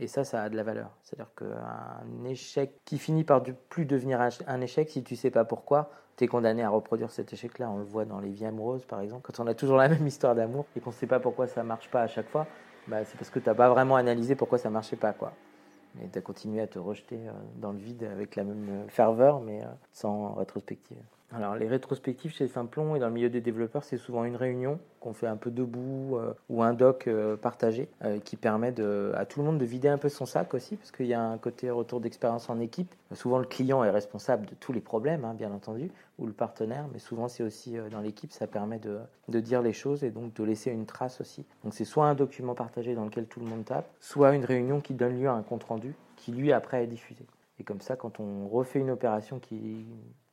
Et 0.00 0.06
ça, 0.06 0.22
ça 0.24 0.42
a 0.42 0.48
de 0.48 0.56
la 0.56 0.62
valeur. 0.62 0.90
C'est-à-dire 1.02 1.32
qu'un 1.34 2.24
échec 2.24 2.72
qui 2.84 2.98
finit 2.98 3.24
par 3.24 3.42
plus 3.68 3.84
devenir 3.84 4.20
un 4.46 4.60
échec, 4.60 4.88
si 4.90 5.02
tu 5.02 5.16
sais 5.16 5.30
pas 5.30 5.44
pourquoi, 5.44 5.90
tu 6.16 6.24
es 6.24 6.26
condamné 6.28 6.62
à 6.62 6.68
reproduire 6.68 7.10
cet 7.10 7.32
échec-là. 7.32 7.68
On 7.70 7.78
le 7.78 7.84
voit 7.84 8.04
dans 8.04 8.20
Les 8.20 8.30
Vies 8.30 8.46
amoureuses, 8.46 8.84
par 8.84 9.00
exemple. 9.00 9.22
Quand 9.22 9.42
on 9.42 9.46
a 9.46 9.54
toujours 9.54 9.76
la 9.76 9.88
même 9.88 10.06
histoire 10.06 10.34
d'amour 10.34 10.66
et 10.76 10.80
qu'on 10.80 10.90
ne 10.90 10.94
sait 10.94 11.06
pas 11.06 11.18
pourquoi 11.18 11.46
ça 11.48 11.64
marche 11.64 11.90
pas 11.90 12.02
à 12.02 12.06
chaque 12.06 12.28
fois, 12.28 12.46
bah, 12.86 13.04
c'est 13.04 13.16
parce 13.16 13.30
que 13.30 13.40
tu 13.40 13.48
n'as 13.48 13.54
pas 13.54 13.68
vraiment 13.68 13.96
analysé 13.96 14.36
pourquoi 14.36 14.58
ça 14.58 14.70
marchait 14.70 14.96
pas. 14.96 15.12
quoi. 15.12 15.32
Et 16.02 16.08
tu 16.08 16.18
as 16.18 16.22
continué 16.22 16.60
à 16.60 16.66
te 16.66 16.78
rejeter 16.78 17.16
euh, 17.16 17.32
dans 17.56 17.72
le 17.72 17.78
vide 17.78 18.04
avec 18.04 18.36
la 18.36 18.44
même 18.44 18.84
ferveur, 18.88 19.40
mais 19.40 19.62
euh, 19.64 19.68
sans 19.92 20.34
rétrospective. 20.34 20.98
Alors, 21.30 21.56
les 21.56 21.68
rétrospectives 21.68 22.32
chez 22.32 22.48
Simplon 22.48 22.96
et 22.96 22.98
dans 22.98 23.08
le 23.08 23.12
milieu 23.12 23.28
des 23.28 23.42
développeurs, 23.42 23.84
c'est 23.84 23.98
souvent 23.98 24.24
une 24.24 24.36
réunion 24.36 24.80
qu'on 24.98 25.12
fait 25.12 25.26
un 25.26 25.36
peu 25.36 25.50
debout 25.50 26.18
ou 26.48 26.62
un 26.62 26.72
doc 26.72 27.08
partagé 27.42 27.88
qui 28.24 28.36
permet 28.36 28.74
à 29.14 29.26
tout 29.26 29.40
le 29.40 29.46
monde 29.46 29.58
de 29.58 29.64
vider 29.66 29.88
un 29.88 29.98
peu 29.98 30.08
son 30.08 30.24
sac 30.24 30.54
aussi, 30.54 30.76
parce 30.76 30.90
qu'il 30.90 31.06
y 31.06 31.12
a 31.12 31.22
un 31.22 31.36
côté 31.36 31.70
retour 31.70 32.00
d'expérience 32.00 32.48
en 32.48 32.58
équipe. 32.58 32.94
Souvent, 33.12 33.38
le 33.38 33.44
client 33.44 33.84
est 33.84 33.90
responsable 33.90 34.46
de 34.46 34.54
tous 34.54 34.72
les 34.72 34.80
problèmes, 34.80 35.26
hein, 35.26 35.34
bien 35.34 35.52
entendu, 35.52 35.90
ou 36.18 36.26
le 36.26 36.32
partenaire, 36.32 36.86
mais 36.94 36.98
souvent, 36.98 37.28
c'est 37.28 37.42
aussi 37.42 37.76
dans 37.90 38.00
l'équipe, 38.00 38.32
ça 38.32 38.46
permet 38.46 38.78
de, 38.78 38.98
de, 39.28 39.40
dire 39.40 39.60
les 39.60 39.74
choses 39.74 40.04
et 40.04 40.10
donc 40.10 40.32
de 40.32 40.44
laisser 40.44 40.70
une 40.70 40.86
trace 40.86 41.20
aussi. 41.20 41.44
Donc, 41.62 41.74
c'est 41.74 41.84
soit 41.84 42.06
un 42.06 42.14
document 42.14 42.54
partagé 42.54 42.94
dans 42.94 43.04
lequel 43.04 43.26
tout 43.26 43.40
le 43.40 43.46
monde 43.46 43.66
tape, 43.66 43.88
soit 44.00 44.34
une 44.34 44.46
réunion 44.46 44.80
qui 44.80 44.94
donne 44.94 45.20
lieu 45.20 45.28
à 45.28 45.34
un 45.34 45.42
compte-rendu 45.42 45.94
qui, 46.16 46.32
lui, 46.32 46.52
après, 46.52 46.84
est 46.84 46.88
diffusé. 46.88 47.26
Et 47.60 47.64
comme 47.64 47.80
ça, 47.80 47.96
quand 47.96 48.18
on 48.18 48.48
refait 48.48 48.78
une 48.78 48.90
opération 48.90 49.38
qui, 49.38 49.84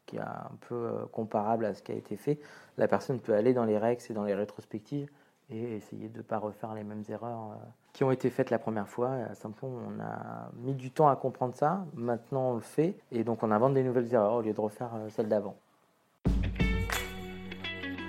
qui 0.05 0.17
est 0.17 0.21
un 0.21 0.51
peu 0.67 0.75
euh, 0.75 1.05
comparable 1.11 1.65
à 1.65 1.73
ce 1.73 1.81
qui 1.81 1.91
a 1.91 1.95
été 1.95 2.15
fait, 2.15 2.39
la 2.77 2.87
personne 2.87 3.19
peut 3.19 3.33
aller 3.33 3.53
dans 3.53 3.65
les 3.65 3.77
rex 3.77 4.09
et 4.09 4.13
dans 4.13 4.23
les 4.23 4.35
rétrospectives 4.35 5.09
et 5.49 5.75
essayer 5.75 6.09
de 6.09 6.17
ne 6.17 6.23
pas 6.23 6.37
refaire 6.37 6.73
les 6.73 6.83
mêmes 6.83 7.03
erreurs 7.09 7.51
euh, 7.51 7.65
qui 7.93 8.03
ont 8.03 8.11
été 8.11 8.29
faites 8.29 8.49
la 8.49 8.59
première 8.59 8.87
fois. 8.87 9.11
À 9.11 9.47
on 9.61 9.99
a 10.01 10.49
mis 10.55 10.73
du 10.73 10.91
temps 10.91 11.07
à 11.07 11.15
comprendre 11.15 11.55
ça, 11.55 11.85
maintenant 11.93 12.51
on 12.51 12.53
le 12.55 12.61
fait, 12.61 12.97
et 13.11 13.23
donc 13.23 13.43
on 13.43 13.51
invente 13.51 13.73
des 13.73 13.83
nouvelles 13.83 14.13
erreurs 14.13 14.33
au 14.33 14.41
lieu 14.41 14.53
de 14.53 14.61
refaire 14.61 14.91
euh, 14.95 15.09
celles 15.09 15.29
d'avant. 15.29 15.55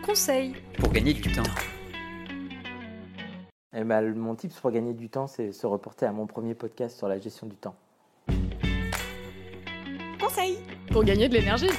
Conseil 0.04 0.54
pour 0.78 0.90
gagner 0.92 1.12
du 1.12 1.32
temps. 1.32 1.42
Eh 3.78 3.84
ben, 3.84 4.14
mon 4.14 4.34
tips 4.34 4.58
pour 4.58 4.70
gagner 4.70 4.94
du 4.94 5.10
temps, 5.10 5.26
c'est 5.26 5.52
se 5.52 5.66
reporter 5.66 6.06
à 6.06 6.12
mon 6.12 6.26
premier 6.26 6.54
podcast 6.54 6.96
sur 6.96 7.08
la 7.08 7.18
gestion 7.18 7.46
du 7.46 7.56
temps. 7.56 7.74
Pour 10.92 11.02
gagner 11.04 11.28
de 11.28 11.34
l'énergie. 11.34 11.70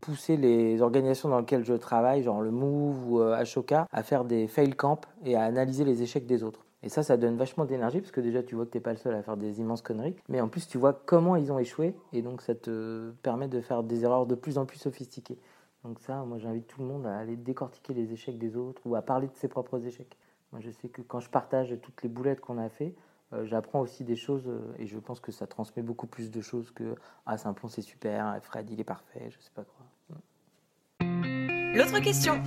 Pousser 0.00 0.36
les 0.36 0.80
organisations 0.80 1.28
dans 1.28 1.40
lesquelles 1.40 1.64
je 1.64 1.74
travaille, 1.74 2.22
genre 2.22 2.40
le 2.40 2.50
Move 2.50 3.10
ou 3.10 3.20
euh, 3.20 3.34
Ashoka, 3.34 3.86
à 3.92 4.02
faire 4.02 4.24
des 4.24 4.46
fail 4.48 4.70
camps 4.70 5.00
et 5.24 5.36
à 5.36 5.42
analyser 5.42 5.84
les 5.84 6.02
échecs 6.02 6.26
des 6.26 6.42
autres. 6.42 6.64
Et 6.82 6.88
ça, 6.88 7.02
ça 7.02 7.18
donne 7.18 7.36
vachement 7.36 7.66
d'énergie 7.66 8.00
parce 8.00 8.12
que 8.12 8.22
déjà, 8.22 8.42
tu 8.42 8.54
vois 8.54 8.64
que 8.64 8.70
tu 8.70 8.78
n'es 8.78 8.82
pas 8.82 8.92
le 8.92 8.96
seul 8.96 9.14
à 9.14 9.22
faire 9.22 9.36
des 9.36 9.60
immenses 9.60 9.82
conneries. 9.82 10.16
Mais 10.30 10.40
en 10.40 10.48
plus, 10.48 10.66
tu 10.66 10.78
vois 10.78 10.94
comment 10.94 11.36
ils 11.36 11.52
ont 11.52 11.58
échoué 11.58 11.94
et 12.14 12.22
donc 12.22 12.40
ça 12.40 12.54
te 12.54 13.10
permet 13.22 13.48
de 13.48 13.60
faire 13.60 13.82
des 13.82 14.04
erreurs 14.04 14.24
de 14.24 14.34
plus 14.34 14.56
en 14.56 14.64
plus 14.64 14.78
sophistiquées. 14.78 15.38
Donc 15.84 16.00
ça, 16.00 16.24
moi 16.24 16.38
j'invite 16.38 16.66
tout 16.66 16.80
le 16.80 16.86
monde 16.86 17.06
à 17.06 17.16
aller 17.16 17.36
décortiquer 17.36 17.92
les 17.92 18.12
échecs 18.12 18.38
des 18.38 18.56
autres 18.56 18.80
ou 18.86 18.96
à 18.96 19.02
parler 19.02 19.26
de 19.28 19.36
ses 19.36 19.48
propres 19.48 19.84
échecs. 19.86 20.16
Moi 20.52 20.60
je 20.62 20.70
sais 20.70 20.88
que 20.88 21.02
quand 21.02 21.20
je 21.20 21.30
partage 21.30 21.76
toutes 21.82 22.02
les 22.02 22.08
boulettes 22.08 22.40
qu'on 22.40 22.58
a 22.58 22.68
fait, 22.68 22.94
j'apprends 23.44 23.80
aussi 23.80 24.04
des 24.04 24.16
choses 24.16 24.46
euh, 24.46 24.74
et 24.78 24.86
je 24.86 24.98
pense 24.98 25.20
que 25.20 25.32
ça 25.32 25.46
transmet 25.46 25.82
beaucoup 25.82 26.06
plus 26.06 26.30
de 26.30 26.40
choses 26.40 26.70
que 26.70 26.94
ah 27.26 27.38
Simplon 27.38 27.68
c'est 27.68 27.82
super, 27.82 28.38
Fred 28.42 28.68
il 28.70 28.80
est 28.80 28.84
parfait, 28.84 29.30
je 29.30 29.38
sais 29.40 29.52
pas 29.54 29.64
quoi. 29.64 29.86
L'autre 31.00 32.00
question. 32.00 32.42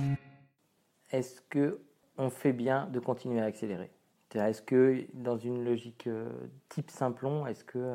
Est-ce 1.10 1.40
que 1.42 1.80
on 2.18 2.30
fait 2.30 2.52
bien 2.52 2.86
de 2.88 3.00
continuer 3.00 3.40
à 3.40 3.44
accélérer? 3.44 3.90
Est-ce 4.34 4.62
que 4.62 5.06
dans 5.14 5.36
une 5.36 5.64
logique 5.64 6.08
euh, 6.08 6.28
type 6.68 6.90
Simplon, 6.90 7.46
est-ce 7.46 7.64
que 7.64 7.94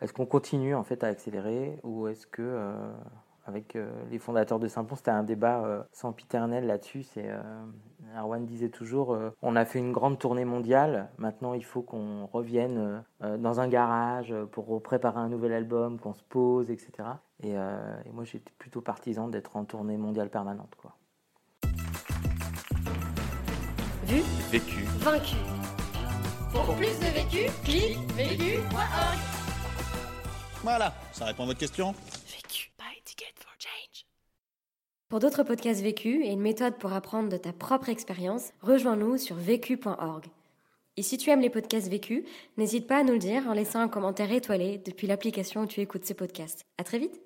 est-ce 0.00 0.12
qu'on 0.12 0.26
continue 0.26 0.74
en 0.74 0.84
fait 0.84 1.02
à 1.02 1.08
accélérer? 1.08 1.80
Ou 1.82 2.06
est-ce 2.06 2.26
que 2.26 2.94
avec 3.46 3.76
euh, 3.76 3.90
les 4.10 4.18
fondateurs 4.18 4.58
de 4.58 4.68
Saint-Pon, 4.68 4.96
c'était 4.96 5.10
un 5.10 5.22
débat 5.22 5.64
euh, 5.64 5.82
sans 5.92 6.12
piternel 6.12 6.66
là-dessus. 6.66 7.02
C'est 7.02 7.30
euh, 8.14 8.18
Arwan 8.18 8.44
disait 8.46 8.68
toujours, 8.68 9.16
on 9.42 9.56
a 9.56 9.64
fait 9.64 9.78
une 9.78 9.92
grande 9.92 10.18
tournée 10.18 10.44
mondiale, 10.44 11.10
maintenant 11.18 11.54
il 11.54 11.64
faut 11.64 11.82
qu'on 11.82 12.26
revienne 12.26 13.02
dans 13.20 13.60
un 13.60 13.68
garage 13.68 14.34
pour 14.52 14.82
préparer 14.82 15.18
un 15.18 15.28
nouvel 15.28 15.52
album, 15.52 15.98
qu'on 15.98 16.14
se 16.14 16.22
pose, 16.22 16.70
etc. 16.70 17.08
Et, 17.42 17.54
moi 18.12 18.24
j'étais 18.24 18.52
plutôt 18.58 18.80
partisan 18.80 19.28
d'être 19.28 19.56
en 19.56 19.64
tournée 19.64 19.96
mondiale 19.96 20.30
permanente. 20.30 20.74
Quoi. 20.80 20.92
Vu 24.06 24.22
Vécu 24.50 24.84
Vaincu 24.98 25.36
Pour 26.52 26.76
plus 26.76 26.98
de 26.98 27.06
vécu, 27.06 27.50
clique 27.64 27.98
vécu.org 28.12 29.18
Voilà, 30.62 30.92
ça 31.12 31.24
répond 31.24 31.44
à 31.44 31.46
votre 31.46 31.58
question 31.58 31.94
Pour 35.14 35.20
d'autres 35.20 35.44
podcasts 35.44 35.80
vécus 35.80 36.26
et 36.26 36.32
une 36.32 36.40
méthode 36.40 36.74
pour 36.74 36.92
apprendre 36.92 37.28
de 37.28 37.36
ta 37.36 37.52
propre 37.52 37.88
expérience, 37.88 38.50
rejoins-nous 38.62 39.16
sur 39.16 39.36
vécu.org. 39.36 40.24
Et 40.96 41.02
si 41.04 41.18
tu 41.18 41.30
aimes 41.30 41.40
les 41.40 41.50
podcasts 41.50 41.86
vécus, 41.86 42.24
n'hésite 42.56 42.88
pas 42.88 42.98
à 42.98 43.04
nous 43.04 43.12
le 43.12 43.20
dire 43.20 43.46
en 43.46 43.52
laissant 43.52 43.78
un 43.78 43.86
commentaire 43.86 44.32
étoilé 44.32 44.82
depuis 44.84 45.06
l'application 45.06 45.60
où 45.60 45.66
tu 45.66 45.80
écoutes 45.80 46.04
ces 46.04 46.14
podcasts. 46.14 46.66
À 46.78 46.82
très 46.82 46.98
vite! 46.98 47.20